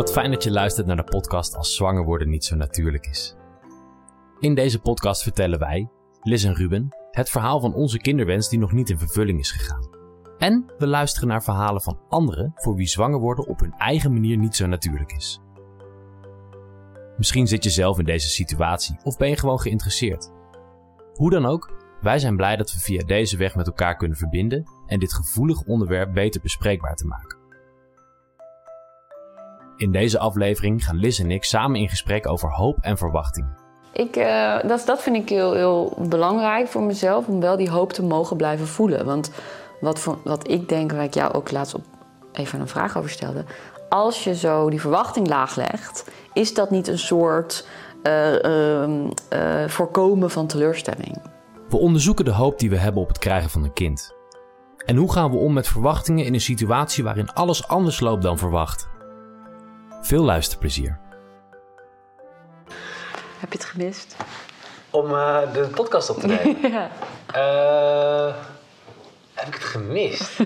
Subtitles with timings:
[0.00, 3.36] Wat fijn dat je luistert naar de podcast Als zwanger worden niet zo natuurlijk is.
[4.38, 5.88] In deze podcast vertellen wij,
[6.22, 9.88] Liz en Ruben, het verhaal van onze kinderwens die nog niet in vervulling is gegaan.
[10.38, 14.36] En we luisteren naar verhalen van anderen voor wie zwanger worden op hun eigen manier
[14.36, 15.40] niet zo natuurlijk is.
[17.16, 20.32] Misschien zit je zelf in deze situatie of ben je gewoon geïnteresseerd.
[21.14, 24.64] Hoe dan ook, wij zijn blij dat we via deze weg met elkaar kunnen verbinden
[24.86, 27.39] en dit gevoelig onderwerp beter bespreekbaar te maken.
[29.80, 33.46] In deze aflevering gaan Liz en ik samen in gesprek over hoop en verwachting.
[33.92, 37.92] Ik, uh, dat, dat vind ik heel, heel belangrijk voor mezelf, om wel die hoop
[37.92, 39.04] te mogen blijven voelen.
[39.04, 39.30] Want
[39.80, 41.82] wat, voor, wat ik denk, waar ik jou ook laatst op
[42.32, 43.44] even een vraag over stelde.
[43.88, 47.66] Als je zo die verwachting laag legt, is dat niet een soort
[48.02, 51.22] uh, uh, voorkomen van teleurstelling?
[51.68, 54.14] We onderzoeken de hoop die we hebben op het krijgen van een kind.
[54.86, 58.38] En hoe gaan we om met verwachtingen in een situatie waarin alles anders loopt dan
[58.38, 58.88] verwacht?
[60.00, 60.98] Veel luisterplezier.
[63.38, 64.16] Heb je het gemist?
[64.90, 66.70] Om uh, de podcast op te nemen?
[66.72, 66.90] ja.
[67.34, 68.34] Uh,
[69.34, 70.38] heb ik het gemist?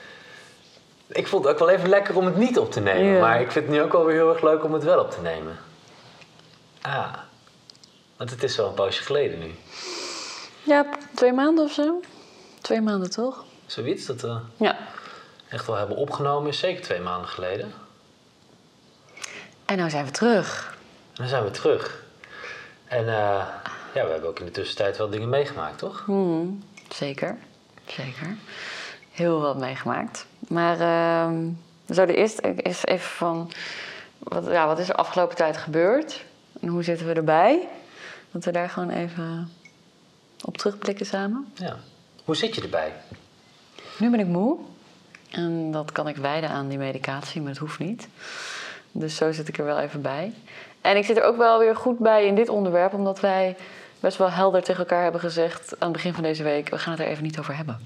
[1.20, 3.12] ik vond het ook wel even lekker om het niet op te nemen.
[3.12, 3.20] Ja.
[3.20, 5.10] Maar ik vind het nu ook wel weer heel erg leuk om het wel op
[5.10, 5.56] te nemen.
[6.80, 7.12] Ah,
[8.16, 9.54] want het is wel een poosje geleden nu.
[10.62, 12.00] Ja, twee maanden of zo.
[12.60, 13.44] Twee maanden toch?
[13.66, 14.78] Zoiets dat we Ja.
[15.48, 17.72] echt wel hebben opgenomen is zeker twee maanden geleden.
[19.70, 20.76] En nou zijn we terug.
[21.12, 22.04] Dan zijn we terug.
[22.84, 23.46] En uh,
[23.94, 26.02] ja, we hebben ook in de tussentijd wel dingen meegemaakt, toch?
[26.04, 27.38] Hmm, zeker,
[27.86, 28.36] zeker.
[29.10, 30.26] Heel wat meegemaakt.
[30.48, 31.38] Maar uh,
[31.86, 33.52] we zouden eerst eens even van...
[34.18, 36.24] Wat, ja, wat is er afgelopen tijd gebeurd?
[36.60, 37.68] En hoe zitten we erbij?
[38.30, 39.52] Dat we daar gewoon even
[40.44, 41.52] op terugblikken samen.
[41.54, 41.76] Ja.
[42.24, 42.92] Hoe zit je erbij?
[43.98, 44.58] Nu ben ik moe.
[45.30, 48.08] En dat kan ik wijden aan die medicatie, maar het hoeft niet.
[48.92, 50.32] Dus zo zit ik er wel even bij.
[50.80, 53.56] En ik zit er ook wel weer goed bij in dit onderwerp, omdat wij
[54.00, 56.92] best wel helder tegen elkaar hebben gezegd aan het begin van deze week: we gaan
[56.92, 57.78] het er even niet over hebben.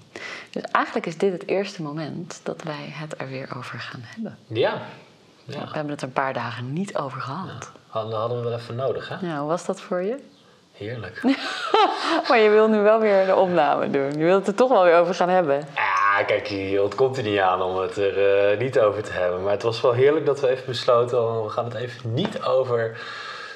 [0.51, 4.39] Dus eigenlijk is dit het eerste moment dat wij het er weer over gaan hebben.
[4.47, 4.83] Ja.
[5.45, 5.65] ja.
[5.65, 7.49] We hebben het er een paar dagen niet over gehad.
[7.49, 7.83] Ja.
[7.89, 9.27] Hadden, we wel even nodig, hè?
[9.27, 10.17] Ja, hoe was dat voor je?
[10.73, 11.23] Heerlijk.
[12.29, 14.11] maar je wil nu wel weer de opname doen.
[14.11, 15.69] Je wilt het er toch wel weer over gaan hebben.
[16.19, 19.43] Ja, kijk, je er niet aan om het er uh, niet over te hebben.
[19.43, 21.43] Maar het was wel heerlijk dat we even besloten...
[21.43, 23.01] we gaan het even niet over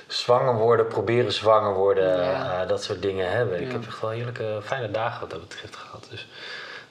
[0.06, 2.16] zwanger worden, proberen zwanger worden...
[2.16, 2.62] Ja.
[2.62, 3.60] Uh, dat soort dingen hebben.
[3.60, 3.66] Ja.
[3.66, 6.06] Ik heb echt wel heerlijke, fijne dagen wat dat betreft gehad.
[6.10, 6.28] Dus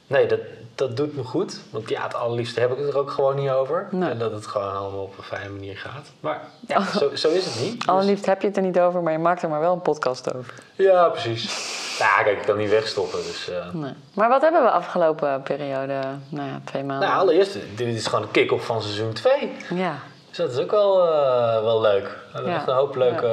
[0.07, 0.39] nee, dat,
[0.75, 1.59] dat doet me goed.
[1.69, 3.88] Want ja, het allerliefste heb ik het er ook gewoon niet over.
[3.91, 4.09] Nee.
[4.09, 6.11] En dat het gewoon allemaal op een fijne manier gaat.
[6.19, 7.79] Maar ja, zo, zo is het niet.
[7.79, 7.89] Dus...
[7.94, 10.35] Allerliefst heb je het er niet over, maar je maakt er maar wel een podcast
[10.35, 10.53] over.
[10.75, 11.85] Ja, precies.
[11.97, 13.24] Ja, kijk, ik kan niet wegstoppen.
[13.24, 13.74] Dus, uh...
[13.74, 13.94] nee.
[14.13, 16.00] Maar wat hebben we afgelopen periode,
[16.30, 17.08] nou ja, twee maanden?
[17.09, 19.52] Nou, allereerst, dit is gewoon de kick-off van seizoen 2.
[19.69, 19.96] Ja.
[20.30, 22.03] Dus dat is ook wel, uh, wel leuk.
[22.03, 22.58] We hebben Ja.
[22.58, 23.25] echt een hoop leuke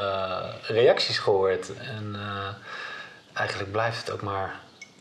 [0.00, 1.70] uh, reacties gehoord.
[1.78, 2.16] En
[3.34, 4.54] eigenlijk blijft het ook maar,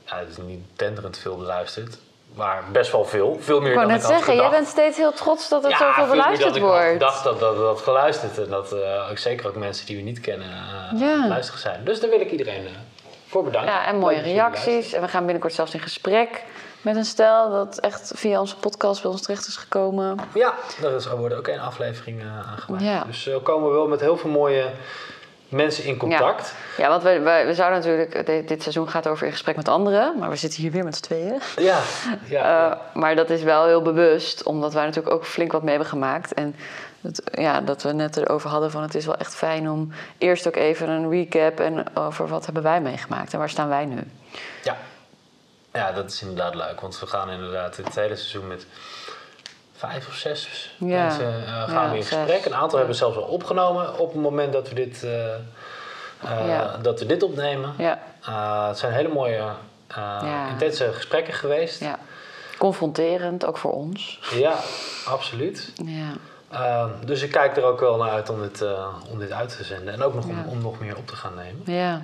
[0.06, 1.98] ja, het is niet denderend veel beluisterd.
[2.34, 3.38] Maar best wel veel.
[3.40, 5.72] Veel meer Ik dan net ik had zeggen, jij bent steeds heel trots dat het
[5.72, 6.92] ja, zoveel beluisterd dan ik wordt.
[6.92, 8.38] gedacht dat dat, dat geluisterd.
[8.38, 10.48] En dat uh, ook zeker ook mensen die we niet kennen
[10.94, 11.28] uh, Ja.
[11.28, 11.84] luisteren zijn.
[11.84, 12.70] Dus daar wil ik iedereen uh,
[13.44, 13.64] voor.
[13.64, 14.94] Ja, en mooie reacties.
[14.94, 16.44] En we gaan binnenkort zelfs in gesprek
[16.82, 20.18] met een stel dat echt via onze podcast bij ons terecht is gekomen.
[20.34, 22.84] Ja, daar is, wordt ook één aflevering uh, aan gemaakt.
[22.84, 23.04] Ja.
[23.04, 24.72] Dus uh, komen we wel met heel veel mooie
[25.50, 26.54] mensen in contact.
[26.78, 28.26] Ja, ja want we, we, we zouden natuurlijk...
[28.26, 30.14] Dit, dit seizoen gaat over in gesprek met anderen.
[30.20, 31.42] Maar we zitten hier weer met z'n tweeën.
[31.58, 31.80] Ja,
[32.26, 32.70] ja.
[32.72, 34.44] Uh, maar dat is wel heel bewust.
[34.44, 36.34] Omdat wij natuurlijk ook flink wat mee hebben gemaakt.
[36.34, 36.56] En
[37.02, 38.82] het, ja, dat we net erover hadden van...
[38.82, 41.60] Het is wel echt fijn om eerst ook even een recap...
[41.60, 43.34] En over wat hebben wij meegemaakt.
[43.34, 44.04] En waar staan wij nu?
[44.64, 44.78] Ja.
[45.74, 46.82] Ja, dat is inderdaad leuk.
[46.82, 48.66] Want we gaan inderdaad het hele seizoen met
[49.76, 50.86] vijf of zes Ja.
[51.06, 52.18] mensen uh, gaan Ja, we in zes.
[52.18, 52.46] gesprek.
[52.46, 52.76] Een aantal Ja.
[52.78, 56.78] hebben we zelfs al opgenomen op het moment dat we dit, uh, uh, Ja.
[56.82, 57.74] dat we dit opnemen.
[57.78, 58.00] Ja,
[58.68, 59.44] het zijn hele mooie,
[60.52, 61.80] intense gesprekken geweest.
[61.80, 62.00] ja.
[62.58, 64.20] Confronterend, ook voor ons.
[64.34, 64.56] Ja,
[65.06, 65.72] absoluut.
[65.86, 66.12] Ja.
[66.54, 69.58] Uh, dus ik kijk er ook wel naar uit om dit, uh, om dit uit
[69.58, 69.94] te zenden.
[69.94, 71.62] En ook nog om, om nog meer op te gaan nemen.
[71.66, 72.02] Ja,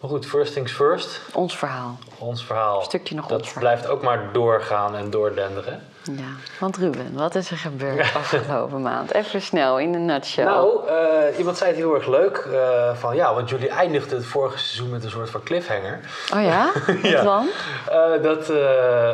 [0.00, 1.20] Maar goed, first things first.
[1.32, 1.98] ons verhaal.
[2.18, 2.78] Ons verhaal.
[2.78, 3.70] Een stukje nog dat ons verhaal.
[3.72, 5.82] blijft ook maar doorgaan en doordenderen.
[6.02, 6.24] Ja,
[6.58, 9.14] want Ruben, wat is er gebeurd afgelopen maand?
[9.14, 10.44] Even snel, in een nutshell.
[10.44, 12.46] Nou, uh, iemand zei het heel erg leuk.
[12.52, 16.00] Uh, van ja, want jullie eindigden het vorige seizoen met een soort van cliffhanger.
[16.34, 16.70] Oh ja?
[16.86, 17.22] Wat Ja.
[17.22, 17.46] dan?
[17.88, 18.48] Uh, dat,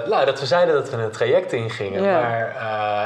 [0.09, 2.03] nou, dat we zeiden dat we een traject ingingen.
[2.03, 2.21] Ja.
[2.21, 2.57] Maar,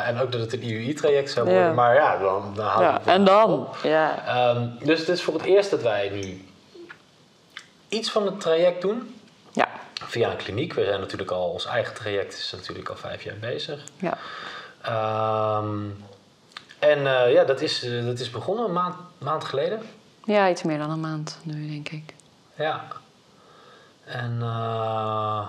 [0.07, 1.75] en ook dat het een IUI-traject zou worden.
[1.75, 3.51] Maar ja, dan, dan houden Ja, we het en dan?
[3.53, 3.77] op.
[3.83, 4.15] Ja.
[4.51, 6.45] Um, dus het is voor het eerst dat wij nu
[7.89, 9.15] iets van het traject doen.
[9.53, 9.69] Ja.
[10.07, 10.73] Via een kliniek.
[10.73, 13.81] We zijn natuurlijk al, ons eigen traject is natuurlijk al vijf jaar bezig.
[13.97, 14.19] Ja.
[15.59, 16.05] Um,
[16.79, 19.81] En eh, ja, dat is, eh, dat is begonnen een maand, maand geleden.
[20.25, 22.15] Ja, iets meer dan een maand nu, denk ik.
[22.55, 22.85] Ja.
[24.05, 25.49] En eh,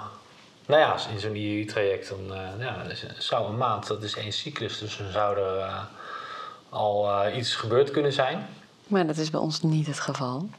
[0.66, 2.76] nou ja, in zo'n IU-traject dan ja,
[3.18, 5.70] zou een maand, dat is één cyclus, dus dan zou er
[6.70, 8.48] al iets gebeurd kunnen zijn.
[8.88, 10.50] Maar dat is bij ons niet het geval.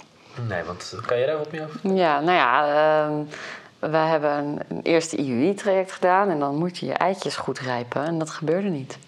[0.49, 1.94] Nee, want kan jij daar wat meer over?
[1.94, 3.25] Ja, nou ja,
[3.90, 8.04] wij hebben een, een eerste IUI-traject gedaan en dan moet je je eitjes goed rijpen
[8.04, 8.98] en dat gebeurde niet.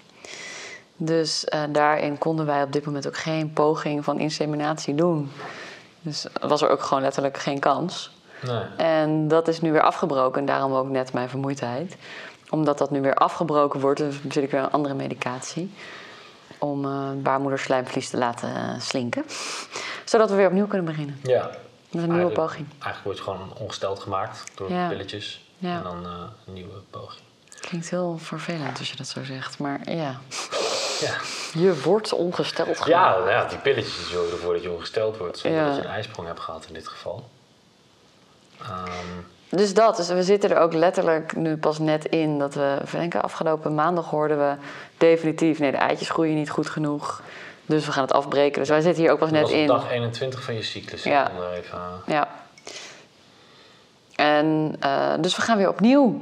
[0.96, 5.30] Dus eh, daarin konden wij op dit moment ook geen poging van inseminatie doen.
[6.00, 8.14] Dus was er ook gewoon letterlijk geen kans.
[8.46, 8.62] Nee.
[8.76, 11.96] En dat is nu weer afgebroken en daarom ook net mijn vermoeidheid.
[12.50, 15.74] Omdat dat nu weer afgebroken wordt, dus zit ik weer een andere medicatie.
[16.58, 19.24] Om eh baarmoederslijmvlies te laten eh, slinken.
[20.04, 21.20] Zodat we weer opnieuw kunnen beginnen.
[21.22, 21.50] Ja.
[21.96, 22.66] Met een nieuwe poging.
[22.68, 24.88] Eigenlijk wordt je gewoon ongesteld gemaakt door Ja.
[24.88, 25.44] pilletjes.
[25.58, 25.76] Ja.
[25.76, 26.10] En dan eh,
[26.46, 27.20] een nieuwe poging.
[27.60, 30.20] Klinkt heel vervelend als je dat zo zegt, maar ja.
[31.00, 31.14] Ja.
[31.60, 32.86] Je wordt ongesteld gemaakt.
[33.26, 36.26] Ja, ja, die pilletjes zorgen ervoor dat je ongesteld wordt zonder dat je een ijsprong
[36.28, 37.28] hebt gehad in dit geval.
[38.60, 38.88] Ehm,
[39.48, 42.38] Dus dat, dus we zitten er ook letterlijk nu pas net in.
[42.38, 44.54] Dat we, ik denk afgelopen maandag hoorden we
[44.96, 45.58] definitief...
[45.58, 47.22] nee, de eitjes groeien niet goed genoeg.
[47.66, 48.60] Dus we gaan het afbreken.
[48.60, 49.66] Dus wij zitten hier ook pas net in.
[49.66, 51.02] dag 21 van je cyclus.
[51.02, 51.30] Ja.
[51.54, 52.28] even, Ja.
[54.16, 56.20] En eh, dus we gaan weer opnieuw.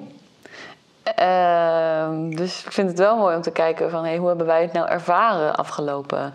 [1.02, 4.04] Ehm, dus ik vind het wel mooi om te kijken van...
[4.04, 6.34] Hey, hoe hebben wij het nou ervaren afgelopen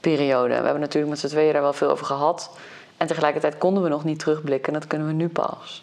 [0.00, 0.48] periode?
[0.48, 2.50] We hebben natuurlijk met z'n tweeën daar wel veel over gehad.
[2.96, 4.72] En tegelijkertijd konden we nog niet terugblikken.
[4.72, 5.82] En dat kunnen we nu pas.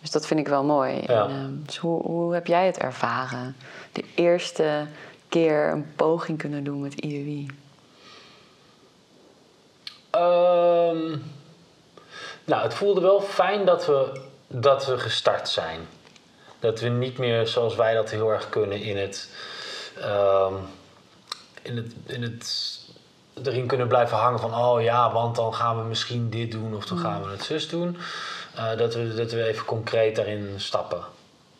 [0.00, 1.00] Dus dat vind ik wel mooi.
[1.06, 1.24] Ja.
[1.24, 3.56] En, ehm, dus hoe, hoe heb jij het ervaren?
[3.92, 4.86] De eerste
[5.28, 7.46] keer een poging kunnen doen met IUI.
[10.18, 11.18] Ehm,
[12.44, 15.88] nou, het voelde wel fijn dat we, dat we gestart zijn.
[16.58, 19.30] Dat we niet meer zoals wij dat heel erg kunnen in het,
[20.00, 20.54] ehm,
[21.62, 22.78] in het, in het
[23.42, 26.86] erin kunnen blijven hangen van oh ja, want dan gaan we misschien dit doen of
[26.86, 27.96] dan gaan we het zus doen.
[28.54, 31.02] Eh, dat, we, dat we even concreet daarin stappen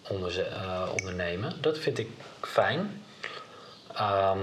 [0.08, 1.52] onderze- eh, ondernemen.
[1.60, 2.08] Dat vind ik
[2.40, 3.02] fijn.
[3.94, 4.38] Ehm,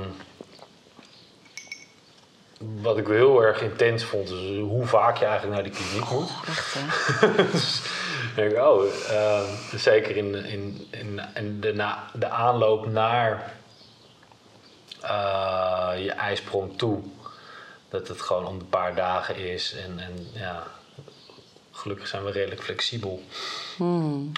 [2.59, 6.29] wat ik heel erg intens vond, is hoe vaak je eigenlijk naar de kliniek moet.
[6.47, 7.43] Echt, hè?
[7.51, 7.81] Dus
[8.29, 13.53] ik denk, oh, ehm, zeker in, in, in, in de, na, de aanloop naar
[15.01, 17.03] eh, je ijsprong toe.
[17.89, 19.75] Dat het gewoon om een paar dagen is.
[19.85, 20.63] En, en ja,
[21.71, 23.23] gelukkig zijn we redelijk flexibel.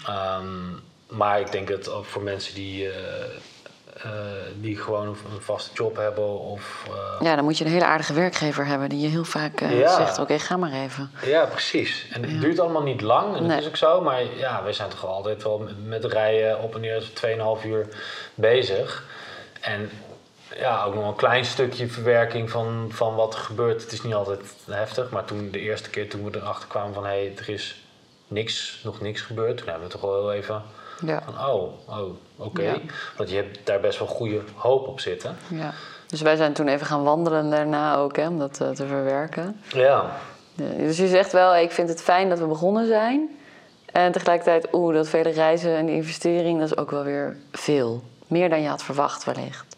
[0.06, 0.72] Ehm,
[1.08, 3.26] maar ik denk dat ook voor mensen die, eh,
[4.60, 6.84] die gewoon een vaste job hebben of...
[6.88, 9.80] eh, Ja, dan moet je een hele aardige werkgever hebben die je heel vaak eh,
[9.80, 9.96] Ja.
[9.96, 11.12] zegt: Oké, ga maar even.
[11.26, 12.08] Ja, precies.
[12.12, 13.50] En het duurt allemaal niet lang, en Nee.
[13.50, 14.02] dat is ook zo.
[14.02, 17.88] Maar ja, we zijn toch altijd wel met- rijden op en neer 2,5 uur
[18.36, 19.04] bezig.
[19.62, 19.90] En
[20.56, 23.82] ja, ook nog een klein stukje verwerking van, van wat er gebeurt.
[23.82, 27.04] Het is niet altijd heftig, maar toen de eerste keer toen we erachter kwamen van...
[27.06, 27.82] hé, hey, er is
[28.28, 29.58] niks, nog niks gebeurd.
[29.58, 30.64] Toen hebben we toch wel even
[31.06, 31.22] Ja.
[31.26, 32.62] van, oh, oh oké.
[32.62, 32.78] Ja.
[33.18, 35.38] Want je hebt daar best wel goede hoop op zitten.
[35.48, 35.74] ja.
[36.08, 39.62] Dus wij zijn toen even gaan wandelen daarna ook, hè, om dat eh, te verwerken.
[39.68, 40.12] Ja,
[40.56, 43.38] Ja, dus je zegt wel: Ik vind het fijn dat we begonnen zijn.
[43.86, 48.04] En tegelijkertijd, oeh, dat vele reizen en die investering, dat is ook wel weer veel.
[48.28, 49.76] Meer dan je had verwacht, wellicht.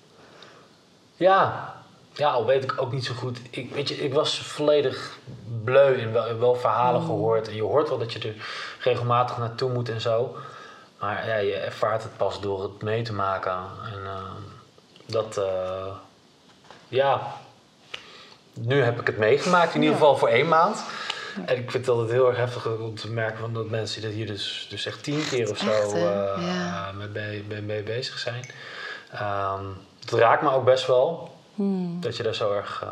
[1.16, 1.74] Ja,
[2.14, 3.40] ja, al weet ik ook niet zo goed.
[3.50, 5.18] Ik, weet je, ik was volledig
[5.64, 7.48] bleu en wel, wel verhalen gehoord.
[7.48, 8.36] En je hoort wel dat je er
[8.80, 10.36] regelmatig naartoe moet en zo.
[11.00, 13.58] Maar ja, je ervaart het pas door het mee te maken.
[13.94, 14.24] En eh,
[15.06, 15.88] dat, eh,
[16.88, 17.36] ja,
[18.54, 20.84] nu heb ik het meegemaakt, in ieder geval voor één maand.
[21.46, 24.12] En ik vind het altijd heel erg heftig om te merken van dat mensen dat
[24.12, 26.02] hier dus, dus echt tien keer of zo Echt, eh,
[26.46, 26.92] Ja.
[26.92, 28.46] mee, mee, mee- mee bezig zijn.
[29.12, 29.66] Ehm,
[30.00, 31.36] het raakt me ook best wel
[32.00, 32.84] dat je daar zo erg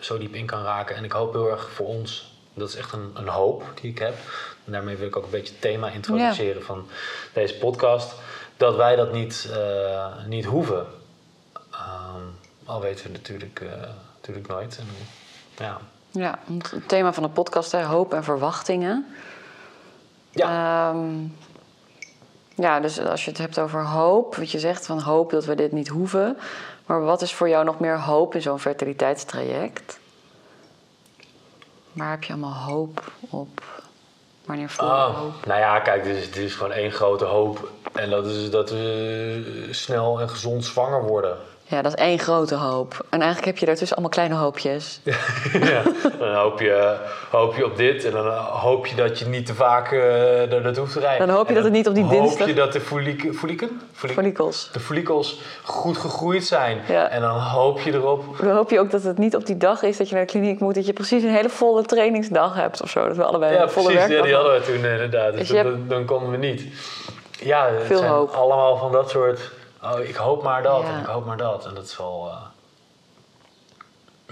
[0.00, 0.96] zo diep in kan raken.
[0.96, 3.98] En ik hoop heel erg voor ons, dat is echt een, een hoop die ik
[3.98, 4.14] heb.
[4.68, 6.86] En daarmee wil ik ook een beetje het thema introduceren van
[7.32, 8.14] deze podcast.
[8.56, 10.86] Dat wij dat niet, eh, niet hoeven.
[11.72, 12.22] Ehm,
[12.64, 14.78] al weten we natuurlijk, eh, natuurlijk nooit.
[14.78, 14.86] En,
[15.64, 15.78] ja.
[16.10, 16.38] Ja,
[16.70, 19.06] het thema van de podcast, hè, hoop en verwachtingen.
[20.30, 20.90] Ja.
[20.90, 21.08] Ehm,
[22.54, 25.54] ja, dus als je het hebt over hoop, wat je zegt van hoop dat we
[25.54, 26.38] dit niet hoeven.
[26.86, 29.98] Maar wat is voor jou nog meer hoop in zo'n fertiliteitstraject?
[31.92, 33.77] Waar heb je allemaal hoop op?
[34.48, 35.32] Wanneer voel je Oh, hoop?
[35.46, 37.70] nou ja, kijk, dit is, dit is gewoon één grote hoop.
[37.92, 41.36] En dat is dat we snel en gezond zwanger worden.
[41.70, 43.04] Ja, dat is één grote hoop.
[43.08, 45.00] En eigenlijk heb je daartussen allemaal kleine hoopjes.
[45.52, 45.82] ja,
[46.18, 46.96] dan hoop je,
[47.30, 50.60] hoop je op dit en dan hoop je dat je niet te vaak uh, er
[50.62, 51.26] naartoe hoeft te rijden.
[51.26, 52.38] Dan hoop je dat het niet op die dinsdag...
[52.38, 53.80] hoop je dat de folieken, folieken?
[54.72, 56.80] De follicels goed gegroeid zijn.
[56.88, 57.08] Ja.
[57.08, 58.24] En dan hoop je erop...
[58.40, 60.30] Dan hoop je ook dat het niet op die dag is dat je naar de
[60.32, 60.74] kliniek moet...
[60.74, 63.06] dat je precies een hele volle trainingsdag hebt of zo.
[63.08, 65.32] Dat we allebei ja, een volle precies, werkdag Ja, die hadden we toen inderdaad.
[65.32, 66.62] Dus Dus hebt- dan konden we niet.
[67.40, 68.30] Ja, het Veel zijn hoop.
[68.30, 69.56] allemaal van dat soort...
[69.82, 70.88] Oh, ik hoop maar dat Ja.
[70.94, 71.66] en ik hoop maar dat.
[71.66, 72.28] En dat is wel...
[72.30, 72.42] eh,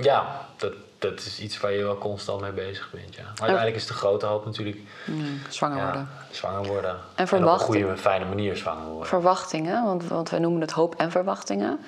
[0.05, 3.23] ja, dat, dat is iets waar je wel constant mee bezig bent, ja.
[3.23, 4.79] Maar uiteindelijk is de grote hoop natuurlijk...
[5.07, 6.09] Mm, zwanger ja, worden.
[6.31, 6.97] zwanger worden.
[7.15, 9.07] En, op een goede, fijne manier zwanger worden.
[9.09, 11.81] Verwachtingen, want, want wij noemen het hoop en verwachtingen.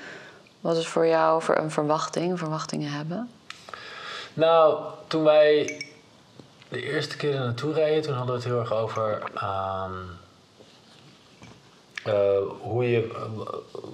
[0.61, 3.31] Wat is voor jou voor een verwachting, verwachtingen hebben?
[4.35, 5.85] Nou, toen wij
[6.69, 9.93] de eerste keer er naartoe reden, toen hadden we het heel erg over ehm,
[12.09, 13.11] eh, hoe je,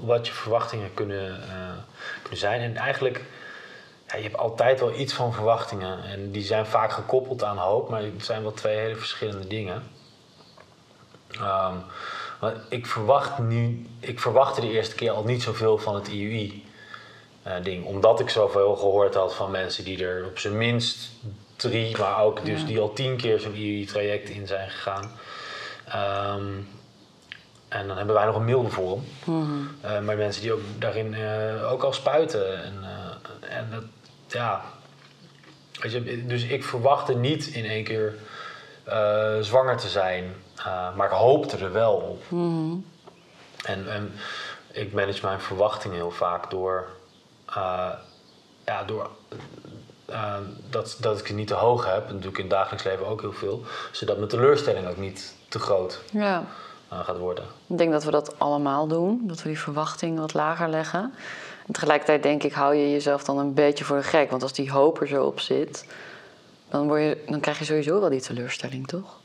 [0.01, 1.73] wat je verwachtingen kunnen, eh,
[2.21, 2.61] kunnen zijn.
[2.61, 3.25] En eigenlijk,
[4.09, 6.05] ja, je hebt altijd wel iets van verwachtingen.
[6.05, 9.83] En die zijn vaak gekoppeld aan hoop, maar het zijn wel twee hele verschillende dingen.
[11.31, 11.75] Ehm,
[12.41, 16.65] maar ik verwacht nu, ik verwachtte de eerste keer al niet zoveel van het IUI
[17.43, 17.85] eh, ding.
[17.87, 21.11] Omdat ik zoveel gehoord had van mensen die er op zijn minst
[21.57, 22.67] drie, maar ook dus Ja.
[22.67, 25.11] die al tien keer zo'n IUI-traject in zijn gegaan.
[25.89, 26.45] Ehm,
[27.75, 29.05] en dan hebben wij nog een milde vorm.
[29.81, 32.65] Eh, maar mensen die ook daarin eh, ook al spuiten.
[32.65, 33.85] En, eh, en dat,
[34.29, 34.61] ja.
[35.81, 38.15] Weet je, dus ik verwachtte niet in één keer
[39.41, 40.35] zwanger te zijn.
[40.97, 42.23] maar ik hoopte er wel op.
[43.65, 44.13] En, en
[44.73, 46.89] ik manage mijn verwachtingen heel vaak door,
[48.65, 49.11] ja, door
[50.71, 52.07] dat, dat ik het niet te hoog heb.
[52.07, 53.65] En dat doe ik in het dagelijks leven ook heel veel.
[53.93, 56.45] Zodat mijn teleurstelling ook niet te groot Ja,
[56.89, 57.45] gaat worden.
[57.67, 59.21] ik denk dat we dat allemaal doen.
[59.23, 61.15] Dat we die verwachting wat lager leggen.
[61.67, 64.31] En tegelijkertijd denk ik, hou je jezelf dan een beetje voor de gek.
[64.31, 65.87] Want als die hoop er zo op zit,
[66.69, 69.21] dan, word je, dan krijg je sowieso wel die teleurstelling, toch?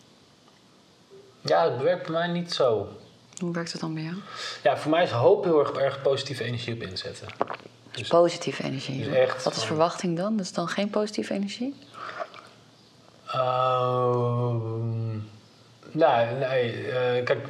[1.42, 2.88] Ja, het werkt bij mij niet zo.
[3.40, 4.16] Hoe werkt het dan bij jou?
[4.64, 7.28] Ja, voor mij is hoop heel erg, erg positieve energie op inzetten.
[7.92, 9.04] Dus, Positieve energie.
[9.04, 10.38] Dus echt Wat is verwachting dan?
[10.38, 11.76] Dat is dan geen positieve energie?
[13.26, 15.18] Ehm,
[15.92, 17.48] nou, nee, eh, kijk,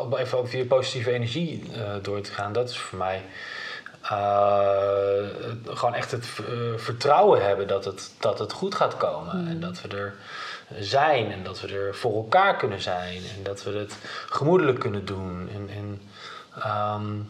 [0.00, 3.22] om even over je positieve energie eh, door te gaan, dat is voor mij
[4.02, 5.26] eh,
[5.66, 6.26] gewoon echt het
[6.76, 9.48] vertrouwen hebben dat het, dat het goed gaat komen.
[9.48, 10.14] En dat we er
[10.78, 13.96] zijn en dat we er voor elkaar kunnen zijn en dat we het
[14.26, 15.50] gemoedelijk kunnen doen.
[15.54, 16.02] En, en
[16.62, 17.20] ehm,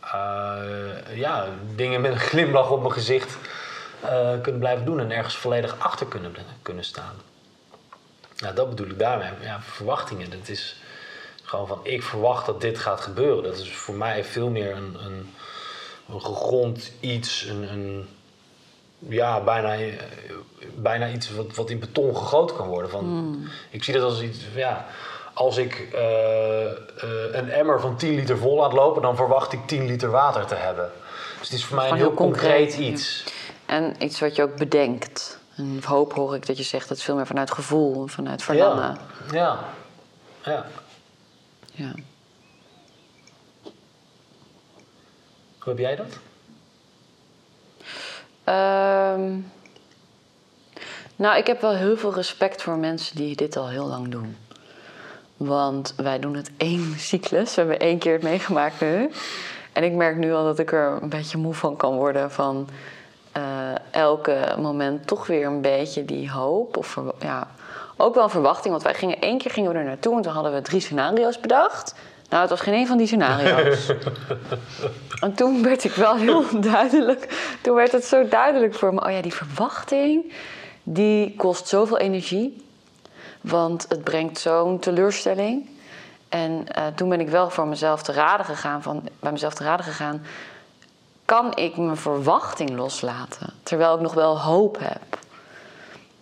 [0.00, 3.36] eh, ja, dingen met een glimlach op mijn gezicht
[4.42, 7.14] kunnen blijven doen en ergens volledig achter kunnen, kunnen staan.
[8.40, 9.30] Nou, dat bedoel ik daarmee.
[9.40, 10.76] Ja, verwachtingen, dat is
[11.42, 13.42] gewoon van ik verwacht dat dit gaat gebeuren.
[13.42, 15.34] Dat is voor mij veel meer een, een,
[16.12, 18.08] een gegrond iets, een, een
[18.98, 19.76] ja, bijna,
[20.74, 22.90] bijna iets wat, wat in beton gegoten kan worden.
[22.90, 23.36] Van,
[23.70, 24.86] Ik zie dat als iets, ja,
[25.34, 26.72] als ik eh, eh,
[27.32, 30.54] een emmer van 10 liter vol laat lopen, dan verwacht ik 10 liter water te
[30.54, 30.90] hebben.
[31.38, 32.90] Dus het is voor mij een heel heel concreet, concreet, ja.
[32.90, 33.24] iets.
[33.66, 35.39] En iets wat je ook bedenkt.
[35.60, 38.98] En hoop hoor ik dat je zegt, dat is veel meer vanuit gevoel, vanuit verlangen.
[39.30, 39.58] Ja.
[40.44, 40.52] ja.
[40.52, 40.66] ja.
[41.72, 41.92] Ja.
[45.58, 46.18] Hoe heb jij dat?
[48.44, 49.38] Ehm,
[51.16, 54.36] nou, ik heb wel heel veel respect voor mensen die dit al heel lang doen.
[55.36, 57.54] Want wij doen het één cyclus.
[57.54, 59.10] We hebben één keer het meegemaakt nu.
[59.72, 62.30] En ik merk nu al dat ik er een beetje moe van kan worden.
[62.30, 62.68] Van
[63.32, 63.42] eh,
[63.90, 66.76] elke moment toch weer een beetje die hoop.
[66.76, 67.48] Of ja,
[67.96, 68.70] ook wel een verwachting.
[68.70, 70.16] Want wij gingen één keer gingen we er naartoe.
[70.16, 71.94] En toen hadden we drie scenario's bedacht.
[72.28, 73.88] Nou, het was geen een van die scenario's.
[75.20, 77.52] En toen werd ik wel heel duidelijk.
[77.60, 79.04] Toen werd het zo duidelijk voor me.
[79.04, 80.32] Oh ja, die verwachting,
[80.82, 82.64] die kost zoveel energie.
[83.40, 85.68] Want het brengt zo'n teleurstelling.
[86.28, 88.82] En eh, toen ben ik wel voor mezelf te raden gegaan.
[88.82, 90.22] Van, bij mezelf te raden gegaan.
[91.30, 93.52] Kan ik mijn verwachting loslaten?
[93.62, 95.18] Terwijl ik nog wel hoop heb.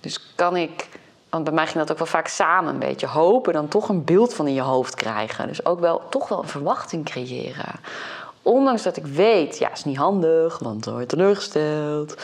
[0.01, 0.89] Dus kan ik.
[1.29, 3.07] Want bij mij ging dat ook wel vaak samen een beetje.
[3.07, 5.47] Hopen, dan toch een beeld van in je hoofd krijgen.
[5.47, 7.81] Dus ook wel toch wel een verwachting creëren.
[8.43, 12.23] Ondanks dat ik weet, ja, is niet handig, want dan word je teleurgesteld.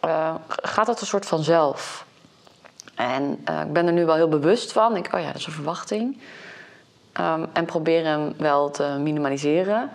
[0.00, 2.04] eh, gaat dat een soort vanzelf.
[2.94, 4.96] En eh, ik ben er nu wel heel bewust van.
[4.96, 6.20] Ik, oh ja, dat is een verwachting.
[7.12, 9.90] Ehm, en probeer hem wel te minimaliseren.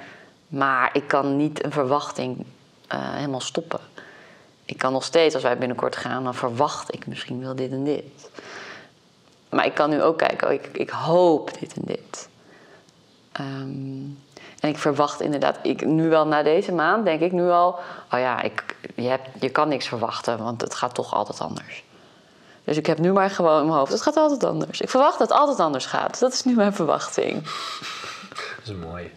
[0.53, 2.45] Maar ik kan niet een verwachting
[2.87, 3.79] eh, helemaal stoppen.
[4.65, 7.83] Ik kan nog steeds, als wij binnenkort gaan, dan verwacht ik misschien wel dit en
[7.83, 8.29] dit.
[9.49, 12.29] Maar ik kan nu ook kijken, oh, ik, ik hoop dit en dit.
[13.31, 14.03] Ehm,
[14.59, 17.79] En ik verwacht inderdaad, ik, nu wel na deze maand, denk ik nu al,
[18.11, 21.83] oh ja, ik, je, hebt, je kan niks verwachten, want het gaat toch altijd anders.
[22.63, 24.81] Dus ik heb nu maar gewoon in mijn hoofd, het gaat altijd anders.
[24.81, 26.19] Ik verwacht dat het altijd anders gaat.
[26.19, 27.43] Dat is nu mijn verwachting.
[28.57, 29.11] Dat is mooi.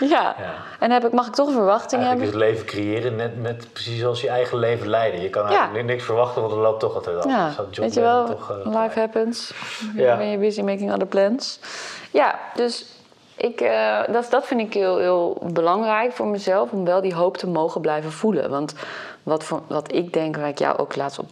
[0.00, 0.08] Ja.
[0.38, 0.54] Ja.
[0.78, 2.48] En heb ik, mag ik toch een verwachting Eigenlijk hebben?
[2.48, 5.20] is het leven creëren net, net precies zoals je eigen leven leiden.
[5.20, 7.56] Je kan eigenlijk niks verwachten, want het loopt toch altijd anders.
[7.56, 9.52] Ja, John weet je wel, toch, eh, life happens.
[9.94, 10.16] Ja.
[10.16, 11.60] Ben je busy making other plans.
[12.10, 12.86] Ja, dus
[13.36, 16.70] ik, eh, dat, dat vind ik heel, heel belangrijk voor mezelf...
[16.70, 18.50] om wel die hoop te mogen blijven voelen.
[18.50, 18.74] Want
[19.22, 21.28] wat, voor, wat ik denk, waar ik jou ook laatst op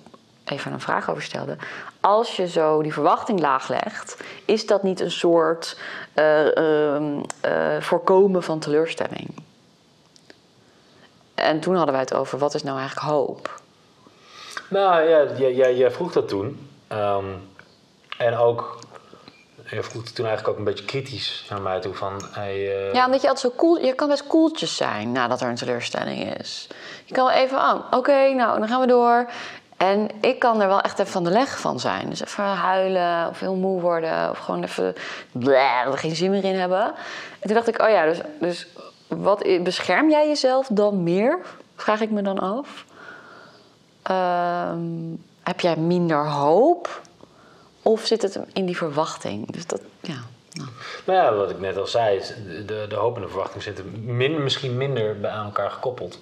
[0.50, 1.57] even een vraag over stelde...
[2.00, 4.16] als je zo die verwachting laag legt...
[4.45, 5.78] is dat niet een soort
[6.14, 9.28] eh, ehm, eh, voorkomen van teleurstelling?
[11.35, 13.61] En toen hadden wij het over, wat is nou eigenlijk hoop?
[14.69, 16.69] Nou ja, jij, jij, vroeg dat toen.
[16.88, 17.25] Ehm,
[18.19, 18.78] en ook,
[19.71, 22.23] je vroeg toen eigenlijk ook een beetje kritisch naar mij toe van...
[22.30, 23.78] Hey, eh, Ja, omdat je altijd zo cool...
[23.78, 26.69] Je kan best koeltjes zijn nadat er een teleurstelling is.
[27.04, 27.85] Je kan wel even aan.
[27.90, 29.26] Oké, nou, dan gaan we door.
[29.80, 32.08] En ik kan er wel echt even van de leg van zijn.
[32.08, 34.30] Dus even huilen of heel moe worden.
[34.30, 34.94] Of gewoon even...
[35.94, 36.84] Geen zin meer in hebben.
[37.38, 38.66] En toen dacht ik, oh ja, dus, dus
[39.08, 41.38] wat, bescherm jij jezelf dan meer?
[41.76, 42.84] Vraag ik me dan af.
[44.02, 44.80] Ehm,
[45.42, 47.00] heb jij minder hoop?
[47.82, 49.52] Of zit het in die verwachting?
[49.52, 50.18] Dus dat, ja...
[50.52, 50.68] Nou.
[51.04, 52.22] Nou ja, wat ik net al zei,
[52.66, 56.18] de, de hoop en de verwachting zitten min, misschien minder bij aan elkaar gekoppeld.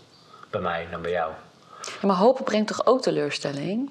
[0.50, 1.32] Bij mij dan bij jou.
[2.00, 3.90] Ja, maar hoop brengt toch ook teleurstelling?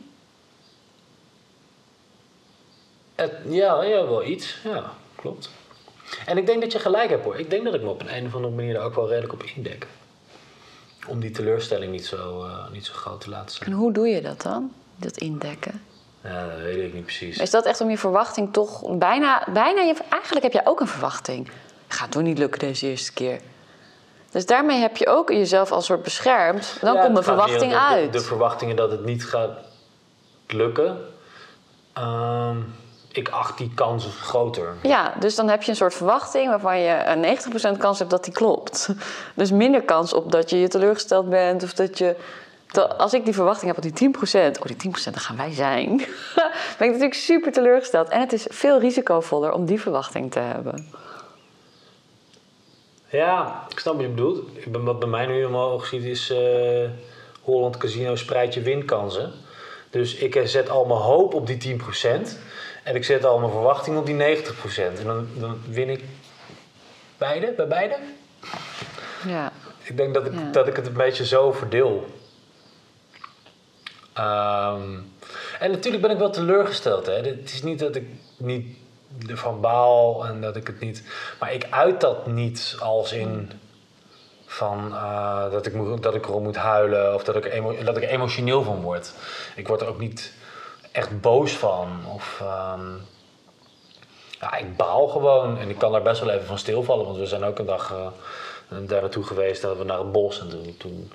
[3.16, 4.58] Het, ja, ja, wel iets.
[4.64, 5.50] Ja, klopt.
[6.26, 7.40] En ik denk dat je gelijk hebt hoor.
[7.40, 9.34] Ik denk dat ik me op een, een of andere manier daar ook wel redelijk
[9.34, 9.88] op indek.
[11.08, 13.70] Om die teleurstelling niet zo, eh, niet zo groot te laten zijn.
[13.70, 14.72] En hoe doe je dat dan?
[14.96, 15.82] Dat indekken?
[16.24, 17.38] Ja, dat weet ik niet precies.
[17.38, 19.48] Is dat echt om je verwachting toch bijna...
[19.54, 21.50] bijna je, eigenlijk heb jij ook een verwachting.
[21.88, 23.42] Gaat toch niet lukken deze eerste keer?
[24.32, 26.78] Dus daarmee heb je ook jezelf als soort beschermd.
[26.82, 28.12] Dan Ja, komt gaat verwachting de- uit.
[28.12, 29.52] De, de verwachtingen dat het niet gaat
[30.48, 30.98] lukken.
[31.94, 32.58] Ehm,
[33.12, 34.76] ik acht die kans groter.
[34.82, 38.24] Ja, dus dan heb je een soort verwachting waarvan je een 90% kans hebt dat
[38.24, 38.90] die klopt.
[39.36, 42.16] Dus minder kans op dat je je teleurgesteld bent of dat je.
[42.98, 45.98] Als ik die verwachting heb op die 10%, oh die 10% dan gaan wij zijn,
[46.78, 48.10] ben ik natuurlijk super teleurgesteld.
[48.10, 50.92] En het is veel risicovoller om die verwachting te hebben.
[53.10, 54.58] Ja, ik snap wat je bedoelt.
[54.58, 56.30] Ik ben, wat bij mij nu helemaal oog ziet is...
[56.30, 56.90] eh,
[57.42, 59.32] Holland Casino spreidt je winkansen.
[59.90, 61.84] Dus ik eh, zet al mijn hoop op die 10%.
[62.84, 65.00] En ik zet al mijn verwachting op die 90%.
[65.00, 66.04] En dan, dan win ik
[67.18, 67.98] beide, bij beide.
[69.28, 69.52] Ja.
[69.84, 70.52] Ik denk dat ik, Ja.
[70.52, 72.06] dat ik het een beetje zo verdeel.
[74.14, 75.00] Ehm,
[75.60, 77.06] en natuurlijk ben ik wel teleurgesteld.
[77.06, 77.14] Hè.
[77.14, 78.78] Het is niet dat ik niet
[79.30, 81.04] ervan baal en dat ik het niet...
[81.40, 83.52] Maar ik uit dat niet als in...
[84.50, 87.98] Van, eh, dat, ik moet, dat ik erom moet huilen of dat ik, emo- dat
[87.98, 89.14] ik er emotioneel van word.
[89.56, 90.34] Ik word er ook niet
[90.92, 91.88] echt boos van.
[92.14, 92.86] Of, ehm,
[94.40, 97.06] ja, ik baal gewoon en ik kan daar best wel even van stilvallen.
[97.06, 98.08] Want we zijn ook een dag eh,
[98.88, 100.40] daar naartoe geweest, dat we naar het bos.
[100.40, 101.12] En toen, toen,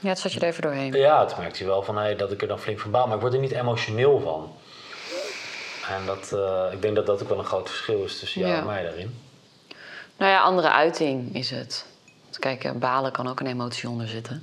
[0.00, 0.92] ja, het zat je er even doorheen.
[0.92, 3.06] ja, toen merkte je wel van, hey, dat ik er dan flink van baal.
[3.06, 4.52] Maar ik word er niet emotioneel van.
[5.88, 8.52] En dat, eh, ik denk dat dat ook wel een groot verschil is tussen jou
[8.52, 8.58] Ja.
[8.58, 9.20] en mij daarin.
[10.16, 11.86] Nou ja, andere uiting is het.
[12.38, 14.42] Kijk, balen kan ook een emotie onder zitten.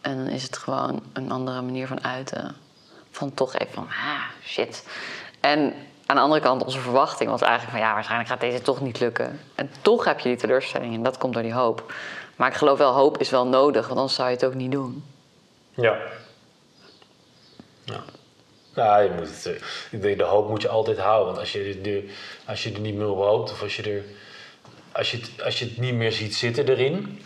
[0.00, 2.56] En dan is het gewoon een andere manier van uiten.
[3.10, 4.86] Van toch even van, ah, shit.
[5.40, 5.74] En
[6.06, 7.80] aan de andere kant, onze verwachting was eigenlijk van...
[7.80, 9.40] ja, waarschijnlijk gaat deze toch niet lukken.
[9.54, 11.92] En toch heb je die teleurstelling en dat komt door die hoop.
[12.36, 14.72] Maar ik geloof wel, hoop is wel nodig, want anders zou je het ook niet
[14.72, 15.04] doen.
[15.74, 15.96] Ja.
[17.84, 18.00] Ja.
[18.74, 19.46] Ja, je moet
[20.02, 21.26] eh, de hoop moet je altijd houden.
[21.26, 22.10] Want als je, de,
[22.46, 24.02] als je er niet meer op hoopt, of als je, er,
[24.92, 27.22] als, je het, als je het niet meer ziet zitten erin,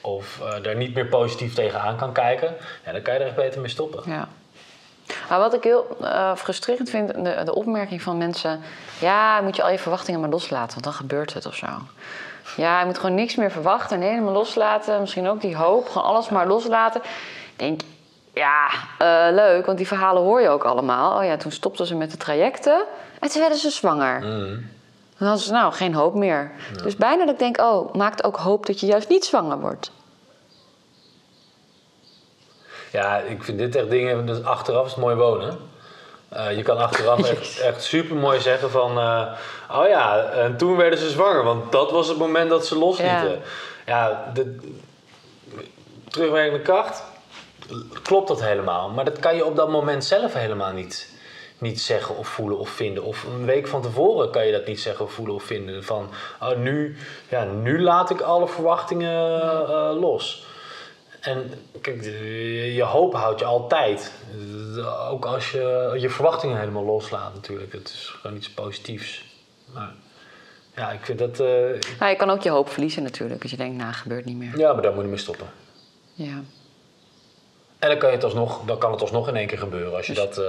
[0.00, 3.36] of eh, daar niet meer positief tegenaan kan kijken, ja, dan kan je er echt
[3.36, 4.02] beter mee stoppen.
[4.06, 4.28] Ja.
[5.28, 8.60] Maar wat ik heel eh, frustrerend vind, de, de opmerking van mensen...
[9.00, 11.66] ja, moet je al je verwachtingen maar loslaten, want dan gebeurt het of zo.
[12.56, 15.00] Ja, je moet gewoon niks meer verwachten en helemaal loslaten.
[15.00, 17.00] Misschien ook die hoop, gewoon alles maar loslaten.
[17.02, 17.80] Ik denk,
[18.38, 21.18] ja, eh, leuk, want die verhalen hoor je ook allemaal.
[21.18, 22.84] Oh ja, toen stopten ze met de trajecten
[23.20, 24.18] en toen werden ze zwanger.
[24.18, 24.60] Mhm.
[25.18, 26.50] Dan hadden ze nou geen hoop meer.
[26.82, 29.90] Dus bijna dat ik denk, oh, maakt ook hoop dat je juist niet zwanger wordt.
[32.92, 35.58] Ja, ik vind dit echt dingen, dus achteraf is het mooi wonen.
[36.28, 39.32] Eh, je kan achteraf echt, echt super mooi zeggen van, eh,
[39.70, 43.40] oh ja, en toen werden ze zwanger, want dat was het moment dat ze loslieten.
[43.86, 44.56] Ja, de,
[46.08, 47.02] terugwerkende kracht,
[48.02, 48.90] klopt dat helemaal.
[48.90, 51.12] Maar dat kan je op dat moment zelf helemaal niet,
[51.58, 53.02] niet zeggen of voelen of vinden.
[53.02, 55.84] Of een week van tevoren kan je dat niet zeggen of voelen of vinden.
[55.84, 56.08] Van
[56.40, 56.96] oh, nu,
[57.28, 60.46] ja, nu laat ik alle verwachtingen eh, los.
[61.20, 62.04] En kijk,
[62.74, 64.12] je hoop houdt je altijd.
[65.10, 67.72] Ook als je je verwachtingen helemaal loslaat natuurlijk.
[67.72, 69.24] Het is gewoon iets positiefs.
[69.74, 69.92] Maar
[70.76, 71.40] ja, ik vind dat...
[71.40, 73.42] eh, Maar je kan ook je hoop verliezen natuurlijk.
[73.42, 74.58] Als je denkt, nou, gebeurt niet meer.
[74.58, 75.46] ja, maar daar moet je mee stoppen.
[76.14, 76.42] Ja.
[77.78, 80.06] En dan kan, je het alsnog, dan kan het alsnog in één keer gebeuren als
[80.06, 80.44] je dat eh,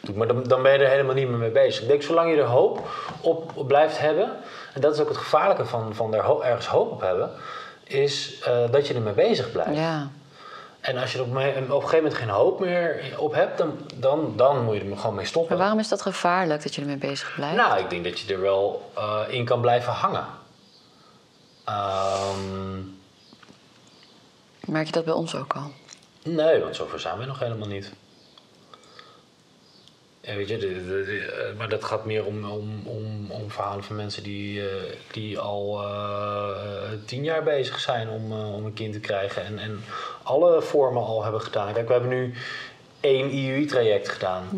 [0.00, 0.16] doet.
[0.16, 1.82] Maar dan, dan ben je er helemaal niet meer mee bezig.
[1.82, 2.88] Ik denk, zolang je er hoop
[3.20, 4.36] op, op blijft hebben...
[4.74, 7.30] en dat is ook het gevaarlijke van, van er ergens hoop op hebben...
[7.84, 9.76] is eh, dat je ermee bezig blijft.
[9.76, 10.10] Ja.
[10.80, 13.58] En als je er op, op een gegeven moment geen hoop meer op hebt...
[13.58, 15.50] dan, dan, dan moet je er gewoon mee stoppen.
[15.50, 17.56] Maar waarom is dat gevaarlijk dat je ermee bezig blijft?
[17.56, 20.26] Nou, ik denk dat je er wel eh, in kan blijven hangen.
[21.64, 22.80] Ehm,
[24.66, 25.70] Merk je dat bij ons ook al?
[26.24, 27.92] Nee, want zover zijn we nog helemaal niet.
[30.20, 33.50] Ja, weet je, de, de- de- eh, maar dat gaat meer om, om, om, om
[33.50, 34.74] verhalen van mensen die, eh,
[35.12, 39.44] die al eh, tien jaar bezig zijn om, om een kind te krijgen.
[39.44, 39.84] En, en
[40.22, 41.72] alle vormen al hebben gedaan.
[41.72, 42.34] Kijk, we hebben nu
[43.00, 44.48] één IUI-traject gedaan.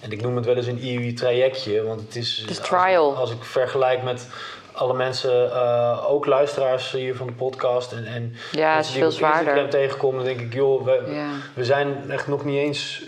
[0.00, 2.36] En ik noem het wel eens een IUI-trajectje, want het is...
[2.40, 3.16] Het is als- trial.
[3.16, 4.28] Als, ik vergelijk met
[4.76, 7.92] alle mensen, eh, ook luisteraars hier van de podcast...
[7.92, 9.70] en, en Ja, het is mensen die ik op Instagram zwaarder.
[9.70, 11.28] tegenkom, dan denk ik, joh, we, Ja.
[11.54, 13.02] we zijn echt nog niet eens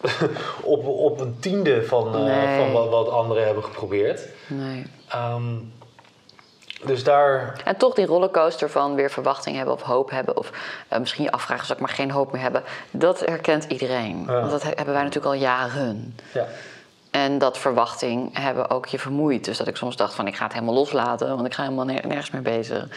[0.62, 4.20] op, op een tiende van, eh, van wat, wat anderen hebben geprobeerd.
[4.46, 4.86] Nee.
[5.08, 5.42] Ehm,
[6.86, 10.36] dus daar, En toch die rollercoaster van weer verwachting hebben of hoop hebben.
[10.36, 10.50] Of
[10.88, 12.62] eh, misschien je afvragen, zal ik maar geen hoop meer hebben.
[12.90, 14.24] Dat herkent iedereen.
[14.26, 14.32] Ja.
[14.40, 16.16] Want dat he- hebben wij natuurlijk al jaren.
[16.32, 16.46] ja,
[17.14, 19.44] En dat verwachting hebben ook je vermoeid.
[19.44, 21.28] Dus dat ik soms dacht van ik ga het helemaal loslaten.
[21.28, 22.88] Want ik ga helemaal ner- nergens meer bezig.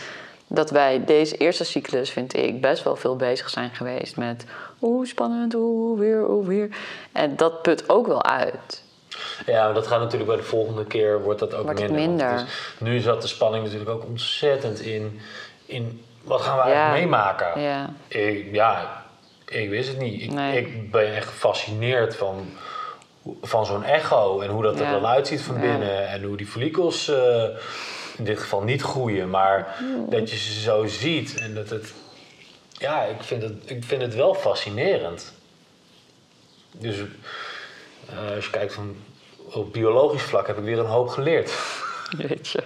[0.47, 4.45] Dat wij deze eerste cyclus, vind ik, best wel veel bezig zijn geweest met...
[4.81, 6.69] Oeh, spannend, oeh, weer, oeh, weer.
[7.11, 8.83] En dat put ook wel uit.
[9.45, 11.97] ja, maar dat gaat natuurlijk bij de volgende keer, wordt dat ook Wordt minder.
[11.99, 12.33] minder.
[12.35, 15.19] is- nu zat de spanning natuurlijk ook ontzettend in,
[15.65, 16.69] in wat gaan we Ja.
[16.69, 17.61] eigenlijk meemaken.
[17.61, 17.89] Ja.
[18.07, 19.03] Ik, ja,
[19.45, 20.21] ik wist het niet.
[20.21, 20.57] Ik, Nee.
[20.57, 22.45] ik ben echt gefascineerd van,
[23.41, 24.91] van zo'n echo en hoe dat er Ja.
[24.91, 25.61] dan uitziet van Ja.
[25.61, 26.07] binnen.
[26.07, 27.43] En hoe die follicels eh,
[28.17, 30.09] in dit geval niet groeien, maar Hmm.
[30.09, 31.35] dat je ze zo ziet.
[31.39, 31.93] En dat het,
[32.71, 35.33] ja, ik vind het, ik vind het wel fascinerend.
[36.71, 36.95] Dus
[38.09, 38.95] eh, als je kijkt van
[39.51, 41.51] op biologisch vlak heb ik weer een hoop geleerd.
[42.27, 42.63] Weet je.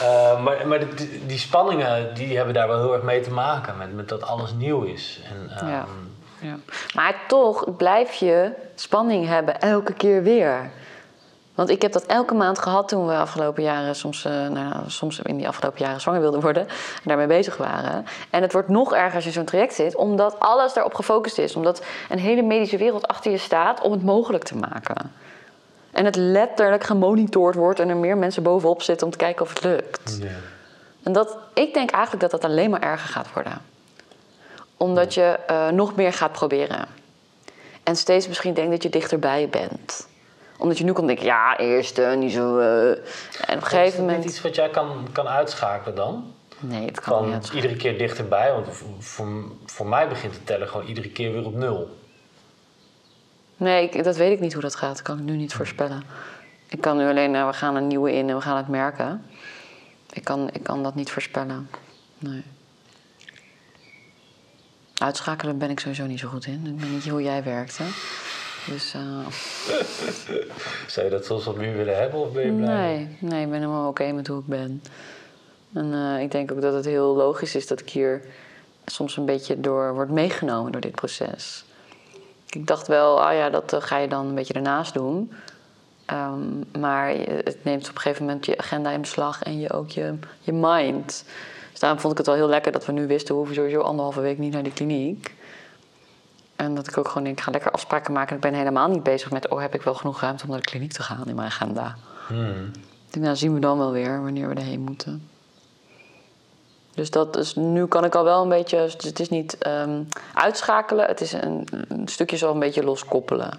[0.00, 3.76] Eh, maar maar die, die spanningen die hebben daar wel heel erg mee te maken.
[3.76, 5.20] Met, met dat alles nieuw is.
[5.24, 5.86] En, ehm, Ja.
[6.44, 6.56] Ja.
[6.94, 10.70] Maar toch blijf je spanning hebben elke keer weer.
[11.54, 14.82] Want ik heb dat elke maand gehad toen we afgelopen jaren, soms, eh, nou, ja,
[14.86, 18.06] soms in die afgelopen jaren zwanger wilden worden en daarmee bezig waren.
[18.30, 21.38] En het wordt nog erger als je in zo'n traject zit, omdat alles daarop gefocust
[21.38, 21.56] is.
[21.56, 25.12] Omdat een hele medische wereld achter je staat om het mogelijk te maken.
[25.92, 29.48] En het letterlijk gemonitord wordt en er meer mensen bovenop zitten om te kijken of
[29.48, 30.18] het lukt.
[30.20, 30.28] ja.
[31.02, 33.60] En dat, ik denk eigenlijk dat dat alleen maar erger gaat worden.
[34.76, 36.86] Omdat je eh, nog meer gaat proberen.
[37.82, 40.08] En steeds misschien denkt dat je dichterbij bent.
[40.58, 42.58] Omdat je nu kan denken, ja, eerst niet zo...
[42.58, 42.88] eh.
[42.90, 44.24] En op een Is gegeven niet moment...
[44.24, 46.32] iets wat jij kan, kan uitschakelen dan?
[46.60, 47.50] Nee, het kan niet.
[47.54, 48.52] iedere keer dichterbij?
[48.52, 49.26] Want voor, voor,
[49.66, 51.98] voor mij begint het tellen gewoon iedere keer weer op nul.
[53.56, 54.92] Nee, ik- dat weet ik niet hoe dat gaat.
[54.96, 56.02] Dat kan ik nu niet voorspellen.
[56.68, 59.24] Ik kan nu alleen, eh, we gaan een nieuwe in en we gaan het merken.
[60.12, 61.70] Ik kan, ik kan dat niet voorspellen.
[62.18, 62.42] Nee.
[65.04, 66.66] Uitschakelen ben ik sowieso niet zo goed in.
[66.66, 67.84] Ik weet niet hoe jij werkt, hè.
[68.72, 69.26] Dus, eh,
[70.92, 72.94] Zou je dat soms wat meer willen hebben of ben je blij?
[72.96, 74.82] nee, nee, ik ben helemaal oké met hoe ik ben.
[75.72, 78.22] En eh, ik denk ook dat het heel logisch is dat ik hier
[78.86, 81.64] soms een beetje door word meegenomen door dit proces.
[82.48, 85.32] Ik dacht wel, ah ja, dat eh, ga je dan een beetje ernaast doen.
[86.06, 89.90] Ehm, maar het neemt op een gegeven moment je agenda in beslag en je ook
[89.90, 91.24] je, je mind.
[91.74, 93.80] Dus daarom vond ik het wel heel lekker dat we nu wisten, we hoeven sowieso
[93.80, 95.34] anderhalve week niet naar de kliniek.
[96.56, 98.28] En dat ik ook gewoon denk, ik ga lekker afspraken maken.
[98.30, 100.60] En ik ben helemaal niet bezig met, oh, heb ik wel genoeg ruimte om naar
[100.60, 101.96] de kliniek te gaan in mijn agenda.
[102.26, 102.70] Hmm.
[103.06, 105.28] Ik denk, nou zien we dan wel weer wanneer we erheen moeten.
[106.94, 110.02] Dus dat is, nu kan ik al wel een beetje, het is niet ehm,
[110.34, 113.50] uitschakelen, het is een, een stukje zo een beetje loskoppelen.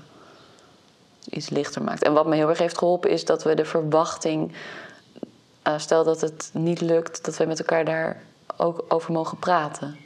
[1.30, 2.04] Iets lichter maakt.
[2.04, 4.52] En wat me heel erg heeft geholpen is dat we de verwachting,
[5.66, 8.22] eh, stel dat het niet lukt, dat we met elkaar daar
[8.58, 9.98] ook over mogen praten.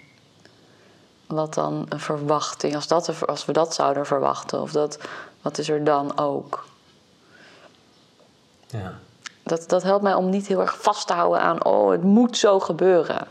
[1.28, 5.00] Wat dan een verwachting, als, dat, als we dat zouden verwachten, of dat,
[5.42, 6.66] wat is er dan ook?
[8.68, 9.00] Ja.
[9.44, 12.38] Dat, dat helpt mij om niet heel erg vast te houden aan, oh, het moet
[12.38, 13.28] zo gebeuren.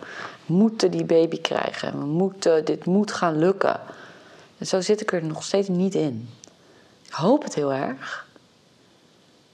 [0.47, 1.99] We moeten die baby krijgen.
[1.99, 3.81] We moeten, dit moet gaan lukken.
[4.59, 6.31] En zo zit ik er nog steeds niet in.
[7.11, 8.27] hoop het heel erg.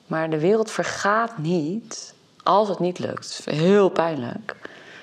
[0.07, 2.14] Maar de wereld vergaat niet
[2.45, 3.37] als het niet lukt.
[3.37, 4.57] Het is heel pijnlijk.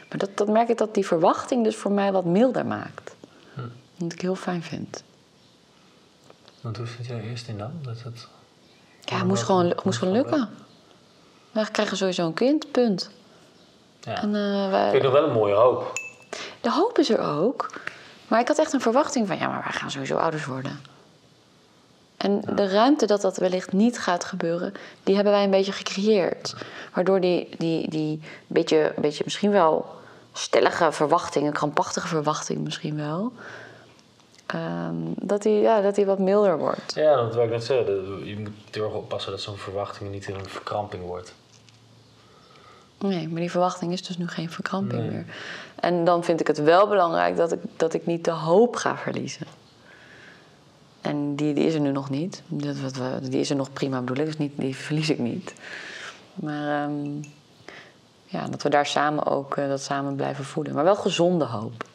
[0.10, 3.16] Maar dat, dat merk ik dat die verwachting dus voor mij wat milder maakt.
[3.54, 3.62] Hm.
[3.98, 5.04] Wat ik heel fijn vind.
[6.62, 7.72] Want hoe zit er eerst in dan?
[7.82, 8.28] Dat het...
[9.02, 10.50] Ja, het moest gewoon, het moest gewoon lukken.
[11.52, 13.10] We krijgen sowieso een kind, punt.
[14.02, 14.22] Ja.
[14.22, 15.94] En, eh, Ik wij- vind nog wel een mooie hoop.
[16.62, 17.70] de hoop is er ook.
[18.28, 20.80] Maar ik had echt een verwachting van, ja, maar wij gaan sowieso ouders worden.
[22.22, 26.56] En de ruimte dat dat wellicht niet gaat gebeuren, die hebben wij een beetje gecreëerd.
[26.94, 29.86] Waardoor die, die, die beetje, beetje misschien wel
[30.34, 33.32] stellige verwachting, een krampachtige verwachting misschien wel,
[34.46, 36.94] ehm, dat, die, ja, dat die wat milder wordt.
[36.96, 38.26] Ja, dat wil ik net zeggen.
[38.26, 41.34] Je moet heel erg oppassen dat zo'n verwachting niet in een verkramping wordt.
[42.98, 45.10] Nee, maar die verwachting is dus nu geen verkramping Nee.
[45.10, 45.26] meer.
[45.76, 48.98] En dan vind ik het wel belangrijk dat ik, dat ik niet de hoop ga
[48.98, 49.48] verliezen.
[51.02, 52.42] En die, die is er nu nog niet.
[52.48, 55.54] Die is er nog prima bedoel ik, dus niet, die verlies ik niet.
[56.34, 57.22] Maar ehm,
[58.26, 60.74] ja, dat we daar samen ook eh, dat samen blijven voeden.
[60.74, 61.86] Maar wel gezonde hoop.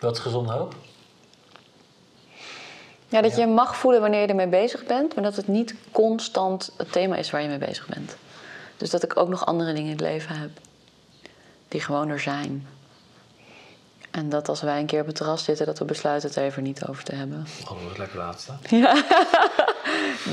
[0.00, 0.74] Wat is gezonde hoop?
[3.08, 6.72] Ja, dat je mag voelen wanneer je ermee bezig bent, maar dat het niet constant
[6.76, 8.16] het thema is waar je mee bezig bent.
[8.76, 10.50] Dus dat ik ook nog andere dingen in het leven heb,
[11.68, 12.66] die gewoon er zijn.
[14.18, 16.62] En dat als wij een keer op het terras zitten, dat we besluiten het even
[16.62, 17.46] niet over te hebben.
[17.70, 18.52] Oh, dat lekker laatste.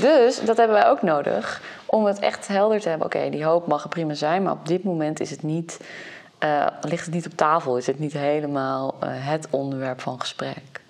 [0.00, 3.06] Dus dat hebben wij ook nodig om het echt helder te hebben.
[3.06, 5.80] Oké, die hoop mag er prima zijn, maar op dit moment is het niet,
[6.38, 10.80] eh, ligt het niet op tafel, is het niet helemaal eh, het onderwerp van gesprek.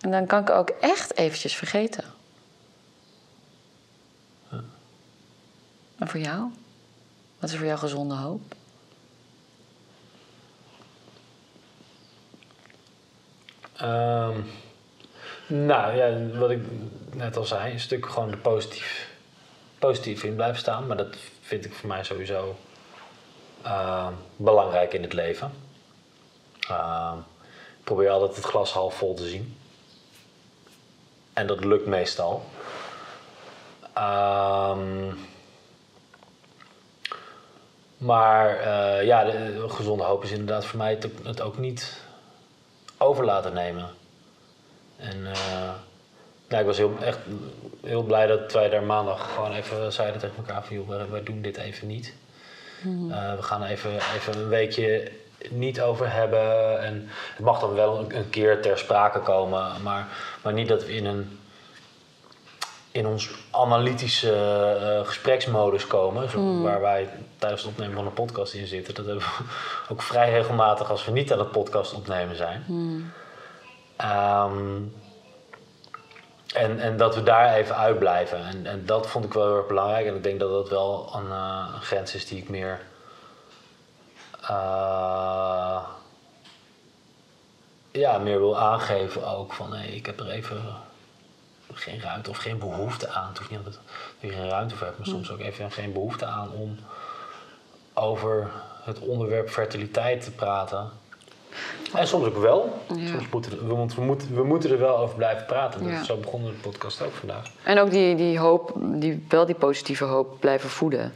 [0.00, 2.04] En dan kan ik ook echt eventjes vergeten.
[5.98, 6.50] En voor jou?
[7.38, 8.56] Wat is voor jou gezonde hoop?
[13.78, 14.40] Ehm,
[15.46, 16.60] nou ja, wat ik
[17.12, 19.10] net al zei, een stuk gewoon positief,
[19.78, 20.86] positief in blijven staan.
[20.86, 22.56] Maar dat vind ik voor mij sowieso
[23.62, 25.52] ehm, belangrijk in het leven.
[26.68, 27.18] Ehm,
[27.78, 29.56] ik probeer altijd het glas half vol te zien.
[31.32, 32.44] En dat lukt meestal.
[37.98, 42.06] Maar eh, ja, de, de gezonde hoop is inderdaad voor mij het ook niet
[42.98, 43.88] over laten nemen.
[44.96, 45.22] En
[46.48, 47.18] nou, ik was heel, echt
[47.82, 50.76] heel blij dat wij daar maandag gewoon even zeiden tegen elkaar van...
[50.76, 52.14] joh, wij, doen dit even niet.
[52.82, 55.10] Eh, we gaan even, even een weekje
[55.50, 56.80] niet over hebben.
[56.82, 60.06] En het mag dan wel een, een keer ter sprake komen, maar,
[60.42, 61.37] maar niet dat we in een
[62.98, 67.08] in ons analytische eh, gespreksmodus komen, zo, waar wij
[67.38, 68.94] tijdens het opnemen van een podcast in zitten.
[68.94, 69.44] Dat hebben we
[69.92, 72.64] ook vrij regelmatig als we niet aan het podcast opnemen zijn.
[73.96, 74.76] Ehm,
[76.54, 78.44] en, en dat we daar even uitblijven.
[78.46, 80.06] En, en dat vond ik wel heel erg belangrijk.
[80.06, 82.80] En ik denk dat dat wel een, eh, grens is die ik meer.
[84.48, 85.82] eh,
[87.90, 89.52] ja, meer wil aangeven ook.
[89.52, 90.62] Van hé, ik heb er even
[91.80, 93.28] geen ruimte of geen behoefte aan.
[93.28, 93.78] Het hoeft niet altijd
[94.20, 96.76] dat je geen ruimte voor hebt, maar soms ook even geen behoefte aan om
[97.94, 98.50] over
[98.84, 100.90] het onderwerp fertiliteit te praten.
[101.94, 102.82] En soms ook wel.
[102.96, 103.06] Ja.
[103.06, 105.82] Soms moeten we, moeten- we, moeten, we moeten er wel over blijven praten.
[105.82, 106.00] Dat Ja.
[106.00, 107.42] is Zo begonnen de podcast ook vandaag.
[107.62, 111.12] En ook die, die hoop, die, wel die positieve hoop blijven voeden.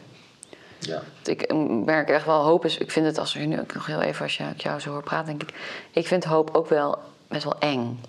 [0.78, 1.02] Ja.
[1.14, 3.86] Want Ik eh, merk echt wel, hoop is, ik vind het als we nu nog
[3.86, 5.54] heel even als je, ik jou zo hoor praten, denk ik,
[5.92, 6.98] ik vind hoop ook wel
[7.28, 8.00] best wel eng.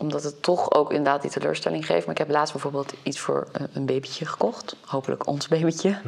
[0.00, 2.06] Omdat het toch ook inderdaad die teleurstelling geeft.
[2.06, 4.76] Maar ik heb laatst bijvoorbeeld iets voor een, babytje gekocht.
[4.86, 5.98] Hopelijk ons babytje.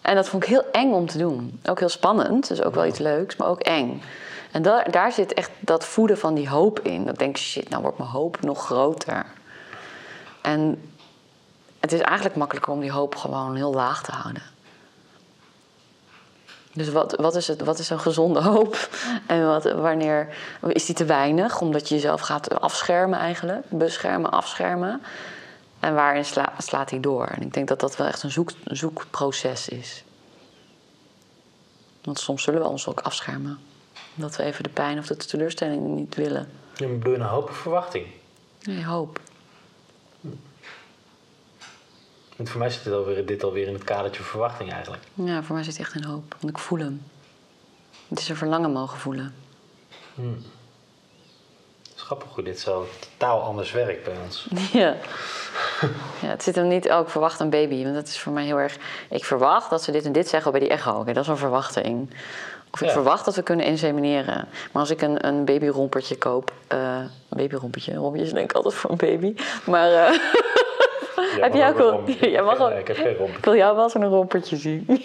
[0.00, 1.60] En dat vond ik heel eng om te doen.
[1.64, 4.02] Ook heel spannend, dus ook wel iets leuks, maar ook eng.
[4.50, 7.04] En daar, daar zit echt dat voeden van die hoop in.
[7.04, 9.26] Dat ik denk, shit, nou wordt mijn hoop nog groter.
[10.42, 10.92] En
[11.80, 14.42] het is eigenlijk makkelijker om die hoop gewoon heel laag te houden.
[16.78, 18.88] Dus wat, wat, is, het, wat is een gezonde hoop?
[19.26, 20.28] En wat, wanneer
[20.68, 21.60] is die te weinig?
[21.60, 23.64] Omdat je jezelf gaat afschermen eigenlijk.
[23.70, 25.02] Beschermen, afschermen.
[25.80, 27.26] En waarin sla- slaat hij door?
[27.26, 30.04] En ik denk dat dat wel echt een, zoek, een zoekproces is.
[32.04, 33.58] Want soms zullen we ons ook afschermen.
[34.16, 36.48] Omdat we even de pijn of de teleurstelling niet willen.
[36.76, 38.06] Je bedoel je een hoop of verwachting?
[38.62, 39.20] Nee, hoop.
[42.38, 45.02] Want voor mij zit dit alweer, dit alweer in het kadertje verwachting eigenlijk.
[45.14, 46.36] Ja, voor mij zit echt in hoop.
[46.40, 47.02] Want ik voel hem.
[48.08, 49.34] Het is een verlangen mogen voelen.
[50.14, 54.46] Het is grappig hoe dit zo totaal anders werkt bij ons.
[54.72, 54.94] Ja.
[56.20, 57.82] ja, het zit hem niet, oh, ik verwacht een baby.
[57.82, 58.76] Want dat is voor mij heel erg...
[59.10, 60.92] Ik verwacht dat ze dit en dit zeggen bij die echo.
[60.98, 62.10] Oké, dat is een verwachting.
[62.70, 62.92] Of ik Ja.
[62.92, 64.48] verwacht dat we kunnen insemineren.
[64.72, 66.52] Maar als ik een, een babyrompertje koop...
[66.66, 66.98] eh
[67.28, 69.34] babyrompertje, rompertjes denk ik altijd voor een baby.
[69.66, 70.18] Maar eh,
[71.40, 72.10] heb jij ook wel...
[72.10, 72.68] Jij mag wel...
[72.68, 73.36] Nee, ik heb geen romp.
[73.36, 74.86] Ik wil jou wel zo'n rompertje zien.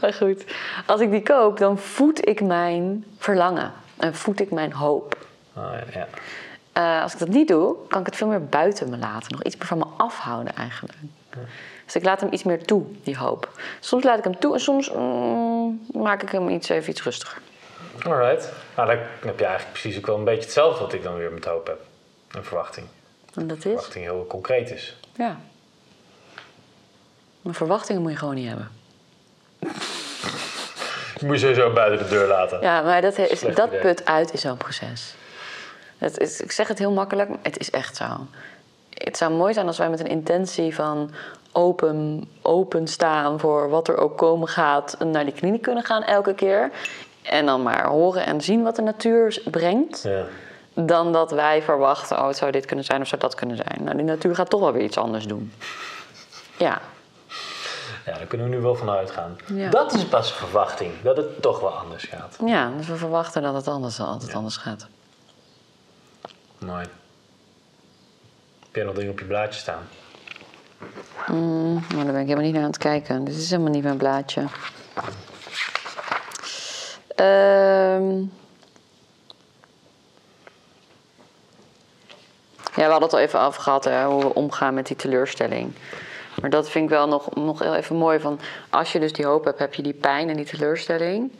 [0.00, 0.44] maar goed,
[0.86, 3.72] als ik die koop, dan voed ik mijn verlangen.
[3.96, 5.16] En voed ik mijn hoop.
[5.56, 6.06] Oh, ja, ja.
[6.72, 9.32] Eh, als ik dat niet doe, kan ik het veel meer buiten me laten.
[9.32, 10.98] Nog iets meer van me afhouden eigenlijk.
[11.84, 13.48] Dus ik laat hem iets meer toe, die hoop.
[13.80, 17.40] Soms laat ik hem toe en soms mm, maak ik hem iets, even iets rustiger.
[18.02, 18.52] Alright.
[18.76, 21.32] Nou, dan heb je eigenlijk precies ook wel een beetje hetzelfde wat ik dan weer
[21.32, 21.80] met hoop heb.
[22.30, 22.86] Een verwachting.
[23.34, 24.96] En dat is, verwachting heel concreet is.
[25.16, 25.40] ja.
[27.42, 28.70] Maar verwachtingen moet je gewoon niet hebben.
[31.18, 32.60] Je moet je sowieso buiten de deur laten.
[32.60, 33.80] Ja, maar dat, is, dat idee.
[33.80, 35.14] put uit in zo'n proces.
[35.98, 38.26] Het is, ik zeg het heel makkelijk, maar het is echt zo.
[38.90, 41.10] Het zou mooi zijn als wij met een intentie van
[41.52, 46.70] open, openstaan voor wat er ook komen gaat, naar die kliniek kunnen gaan elke keer.
[47.22, 50.02] En dan maar horen en zien wat de natuur brengt.
[50.02, 50.24] Ja.
[50.86, 53.84] Dan dat wij verwachten, oh, het zou dit kunnen zijn of zou dat kunnen zijn.
[53.84, 55.52] Nou, die natuur gaat toch wel weer iets anders doen.
[56.56, 56.80] Ja,
[58.10, 59.38] ja, daar kunnen we nu wel van uitgaan.
[59.46, 59.70] Ja.
[59.70, 62.38] Dat is pas een verwachting, dat het toch wel anders gaat.
[62.44, 64.86] ja dus we verwachten dat het anders, altijd anders gaat.
[66.58, 66.86] Mooi.
[68.60, 69.88] Heb jij nog dingen op je blaadje staan?
[71.94, 73.24] Maar daar ben ik helemaal niet naar aan het kijken.
[73.24, 74.44] Dit is helemaal niet mijn blaadje.
[77.14, 78.22] Ehm.
[82.76, 85.72] Ja, we hadden het al even over gehad, hè, hoe we omgaan met die teleurstelling.
[86.40, 88.20] Maar dat vind ik wel nog, nog heel even mooi.
[88.20, 91.32] Van, als je dus die hoop hebt, heb je die pijn en die teleurstelling.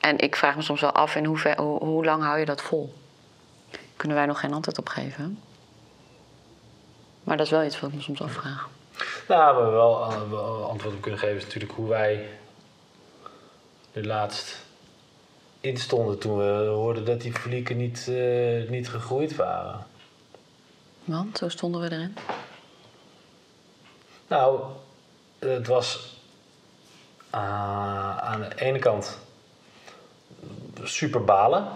[0.00, 2.94] En ik vraag me soms wel af, in hoever, hoe, lang hou je dat vol?
[3.96, 5.38] Kunnen wij nog geen antwoord op geven?
[7.24, 8.68] Maar dat is wel iets wat ik me soms afvraag.
[9.28, 12.28] Nou, we hebben wel, eh, wel antwoord op kunnen geven is natuurlijk hoe wij
[13.92, 14.64] er laatst
[15.60, 19.86] instonden toen we hoorden dat die flieken niet, eh, niet gegroeid waren.
[21.10, 22.16] Want, zo stonden we erin.
[24.28, 24.60] Nou,
[25.38, 26.16] het was
[27.30, 29.18] ah, aan de ene kant
[30.82, 31.66] super balen.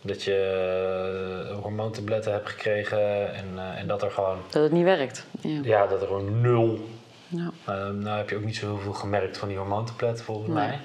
[0.00, 4.84] Dat je eh, hormoontabletten hebt gekregen en, eh, en dat er gewoon, Dat het niet
[4.84, 5.26] werkt.
[5.40, 5.60] Ja.
[5.62, 6.88] ja, dat er gewoon nul.
[7.28, 7.50] Ja.
[7.68, 10.66] Uh, nou heb je ook niet zo heel veel gemerkt van die hormoontabletten volgens Nee.
[10.66, 10.80] mij.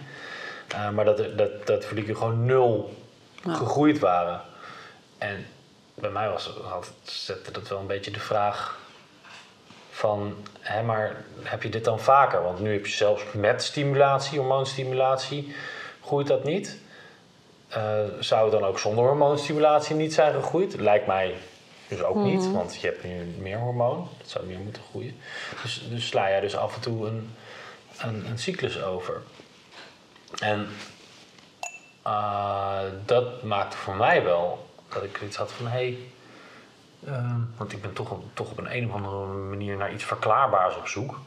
[0.73, 2.93] Uh, maar dat, dat, dat folieken gewoon nul
[3.43, 3.53] Ja.
[3.53, 4.41] gegroeid waren.
[5.17, 5.45] En
[5.99, 8.77] bij mij was, had, zette dat wel een beetje de vraag
[9.91, 12.43] van, hè, maar heb je dit dan vaker?
[12.43, 15.55] Want nu heb je zelfs met stimulatie, hormoonstimulatie,
[16.03, 16.79] groeit dat niet.
[17.69, 20.79] Eh, zou het dan ook zonder hormoonstimulatie niet zijn gegroeid?
[20.79, 21.35] Lijkt mij
[21.87, 24.09] dus ook niet, want je hebt nu meer hormoon.
[24.17, 25.19] Dat zou meer moeten groeien.
[25.61, 27.35] Dus, dus sla jij dus af en toe een,
[27.97, 29.21] een, een cyclus over.
[30.39, 30.67] En
[32.03, 35.71] eh, dat maakte voor mij wel dat ik iets had van hé.
[35.71, 35.97] Hey,
[37.05, 40.77] ehm, want ik ben toch, toch op een, een of andere manier naar iets verklaarbaars
[40.77, 41.19] op zoek.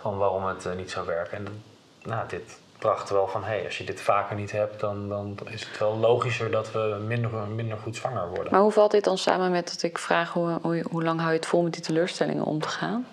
[0.00, 1.36] Van waarom het eh, niet zou werken.
[1.36, 1.62] En
[2.02, 5.38] nou, dit bracht wel van hé, hey, als je dit vaker niet hebt, dan, dan
[5.44, 8.52] is het wel logischer dat we minder, minder goed zwanger worden.
[8.52, 11.32] Maar hoe valt dit dan samen met dat ik vraag hoe, hoe, hoe lang hou
[11.32, 13.06] je het vol met die teleurstellingen om te gaan?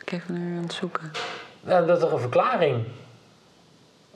[0.00, 1.10] Ik even nu aan het zoeken.
[1.60, 2.84] Nou, dat er een verklaring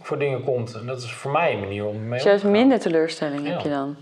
[0.01, 0.75] voor dingen komt.
[0.75, 3.69] En dat is voor mij een manier om mee Dus juist minder teleurstelling heb je
[3.69, 3.97] dan?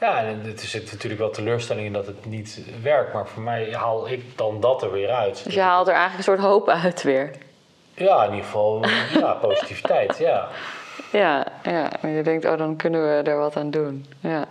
[0.00, 3.12] Ja, en er zit natuurlijk wel teleurstelling in dat het niet werkt.
[3.12, 5.44] Maar voor mij haal ik dan dat er weer uit.
[5.44, 7.30] Dus je haalt er eigenlijk een soort hoop uit weer.
[7.94, 10.48] Ja, in ieder geval ja, positiviteit, ja.
[11.12, 12.00] Ja, ja.
[12.00, 14.06] En je denkt, oh, dan kunnen we er wat aan doen.
[14.20, 14.46] Ja.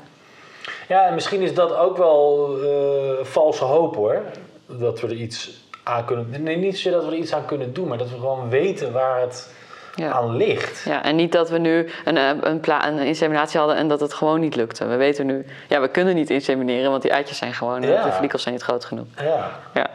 [0.88, 4.22] Ja, en misschien is dat ook wel eh, valse hoop hoor.
[4.66, 6.44] Dat we er iets aan kunnen...
[6.44, 8.92] Nee, niet zozeer dat we er iets aan kunnen doen, maar dat we gewoon weten
[8.92, 9.54] waar het
[9.96, 10.12] Ja.
[10.12, 10.84] aan ligt.
[10.86, 14.00] Ja, en niet dat we nu een, eh, een, pla- een inseminatie hadden en dat
[14.00, 14.86] het gewoon niet lukte.
[14.86, 18.04] We weten nu, ja, we kunnen niet insemineren, want die eitjes zijn gewoon, Ja.
[18.04, 19.06] de follicels zijn niet groot genoeg.
[19.18, 19.88] Ja, Ja,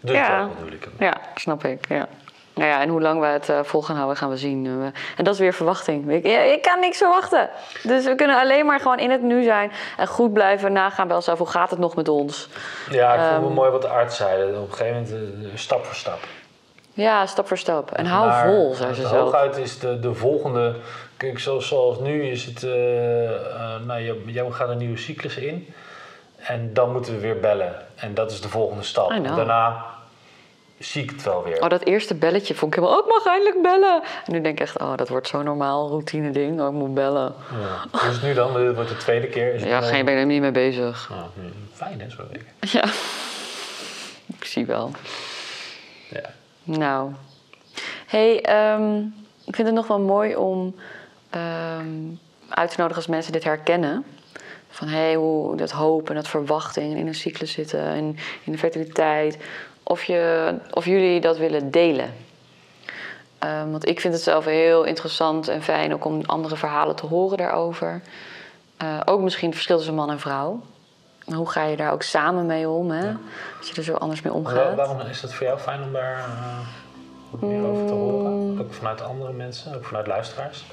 [0.00, 0.38] dus Ja.
[0.40, 0.92] dat bedoel ik hem.
[0.98, 1.88] ja snap ik.
[1.88, 2.06] Ja.
[2.54, 4.66] Nou ja, en hoe lang we het eh, vol gaan houden, gaan we zien.
[4.66, 4.72] Eh,
[5.16, 6.10] en dat is weer verwachting.
[6.10, 7.48] Ik, ja, ik kan niks verwachten.
[7.82, 11.16] Dus we kunnen alleen maar gewoon in het nu zijn en goed blijven nagaan bij
[11.16, 11.38] onszelf.
[11.38, 12.48] Hoe gaat het nog met ons?
[12.90, 13.52] Ja, ik vond het Ehm.
[13.52, 14.42] mooi wat de arts zei.
[14.56, 15.10] Op een gegeven moment
[15.44, 16.18] eh, stap voor stap.
[16.94, 17.90] Ja, stap voor stap.
[17.90, 19.12] En hou Maar vol, zei ze zelf.
[19.12, 20.74] Hooguit is de, de volgende.
[21.16, 22.62] Kijk, zoals, zoals nu is het.
[22.62, 25.74] eh, eh, nou, jij, gaat een nieuwe cyclus in.
[26.36, 27.74] En dan moeten we weer bellen.
[27.94, 29.08] En dat is de volgende stap.
[29.08, 29.84] Daarna
[30.78, 31.62] zie ik het wel weer.
[31.62, 33.00] Oh, dat eerste belletje vond ik helemaal...
[33.00, 34.02] Oh, ik mag eindelijk bellen.
[34.26, 36.60] En nu denk ik echt, oh, dat wordt zo'n normaal routine ding.
[36.60, 37.34] Oh, ik moet bellen.
[37.92, 37.98] Ja.
[37.98, 38.54] Het nu dan?
[38.54, 39.54] Dit wordt de tweede keer.
[39.54, 41.10] Is Ja, geen ben er niet mee bezig.
[41.72, 42.46] Fijn hè, zo weken.
[42.60, 42.84] Ja.
[44.38, 44.90] Ik zie wel.
[46.08, 46.30] Ja.
[46.64, 47.12] Nou.
[48.06, 48.98] hey, ehm,
[49.44, 50.74] ik vind het nog wel mooi om
[51.30, 51.88] ehm,
[52.48, 54.04] uit te nodigen als mensen dit herkennen.
[54.68, 58.58] Van hey, hoe dat hoop en dat verwachting in een cyclus zitten en in de
[58.58, 59.38] fertiliteit.
[59.82, 62.14] Of, je, of jullie dat willen delen.
[63.38, 67.06] Ehm, want ik vind het zelf heel interessant en fijn ook om andere verhalen te
[67.06, 68.00] horen daarover.
[68.82, 70.60] Uh, ook misschien het verschil tussen man en vrouw.
[71.24, 73.12] Hoe ga je daar ook samen mee om, hè?
[73.58, 74.74] Als je er zo anders mee omgaat.
[74.74, 78.52] waarom is het voor jou fijn om daar uh, meer over te horen?
[78.52, 78.60] Mm.
[78.60, 80.64] Ook vanuit andere mensen, ook vanuit luisteraars?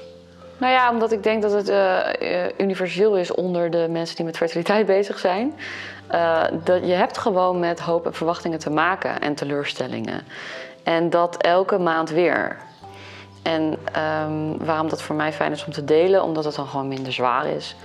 [0.58, 4.36] Nou ja, omdat ik denk dat het uh, universeel is onder de mensen die met
[4.36, 5.54] fertiliteit bezig zijn.
[6.12, 10.20] Uh, dat je hebt gewoon met hoop en verwachtingen te maken en teleurstellingen.
[10.82, 12.56] En dat elke maand weer.
[13.42, 13.62] En
[14.22, 17.12] um, waarom dat voor mij fijn is om te delen, omdat het dan gewoon minder
[17.12, 17.76] zwaar is.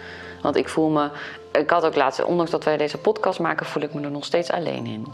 [0.42, 1.10] Want ik voel me,
[1.58, 4.26] ik had ook laatst, ondanks dat wij deze podcast maken, voel ik me er nog
[4.26, 5.14] steeds alleen in.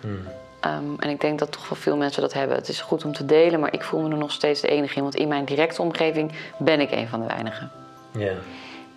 [0.00, 0.28] Hmm.
[0.64, 2.56] Um, en ik denk dat toch wel veel mensen dat hebben.
[2.56, 4.96] Het is goed om te delen, maar ik voel me er nog steeds de enige
[4.96, 5.02] in.
[5.02, 7.70] Want in mijn directe omgeving ben ik een van de weinigen.
[8.10, 8.32] Ja.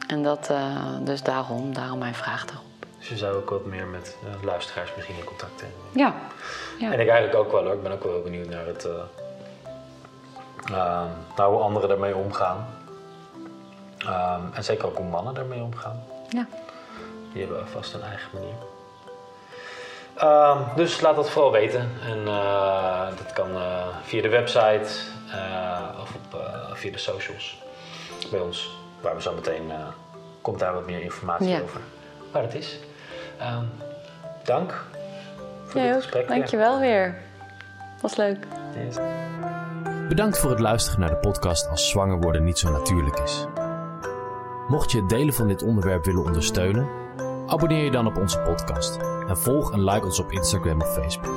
[0.08, 0.58] En dat, uh,
[1.02, 2.66] dus daarom, daarom mijn vraag daarop.
[2.98, 5.80] Dus je zou ook wat meer met uh, luisteraars misschien in contact hebben.
[5.92, 6.14] Ja.
[6.80, 6.92] ja.
[6.92, 7.74] En ik eigenlijk ook wel hoor.
[7.74, 8.88] Ik ben ook wel benieuwd naar, het,
[10.70, 11.04] uh,
[11.36, 12.68] naar hoe anderen daarmee omgaan.
[14.06, 16.04] Um, en zeker ook hoe mannen daarmee omgaan.
[16.30, 16.48] Ja.
[17.34, 18.56] Die hebben vast een eigen manier.
[20.24, 21.92] Um, dus laat dat vooral weten.
[22.06, 24.90] En uh, dat kan uh, via de website
[25.28, 26.42] uh, of op,
[26.74, 27.62] via de socials
[28.32, 28.78] bij ons.
[29.02, 29.72] Waar we zo meteen
[30.42, 31.62] komt daar wat meer informatie ja.
[31.62, 31.82] over.
[32.32, 32.80] Waar het is.
[33.42, 33.72] Um,
[34.44, 34.84] dank
[35.66, 36.28] voor ja, dit gesprek.
[36.28, 36.90] Dankjewel weer.
[36.90, 37.22] weer.
[38.02, 38.48] Was leuk.
[38.86, 38.98] Yes.
[40.08, 43.46] Bedankt voor het luisteren naar de podcast Als zwanger worden niet zo natuurlijk is.
[44.68, 46.90] Mocht je het delen van dit onderwerp willen ondersteunen,
[47.50, 48.97] abonneer je dan op onze podcast
[49.28, 51.36] en volg en like ons op Instagram of Facebook.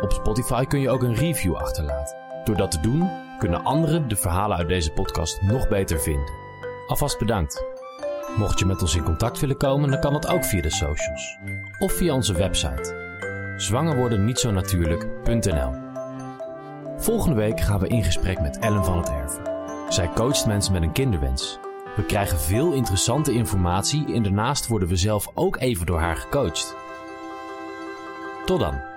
[0.00, 2.16] Op Spotify kun je ook een review achterlaten.
[2.44, 6.32] Door dat te doen, kunnen anderen de verhalen uit deze podcast nog beter vinden.
[6.86, 7.64] Alvast bedankt.
[8.36, 11.38] Mocht je met ons in contact willen komen, dan kan dat ook via de socials
[11.78, 13.02] of via onze website
[13.56, 15.72] zwangerwordennietzonatuurlijk.nl.
[16.96, 19.42] Volgende week gaan we in gesprek met Ellen van het Erven.
[19.88, 21.58] Zij coacht mensen met een kinderwens
[21.96, 26.76] we krijgen veel interessante informatie en daarnaast worden we zelf ook even door haar gecoacht.
[28.44, 28.93] Tot dan.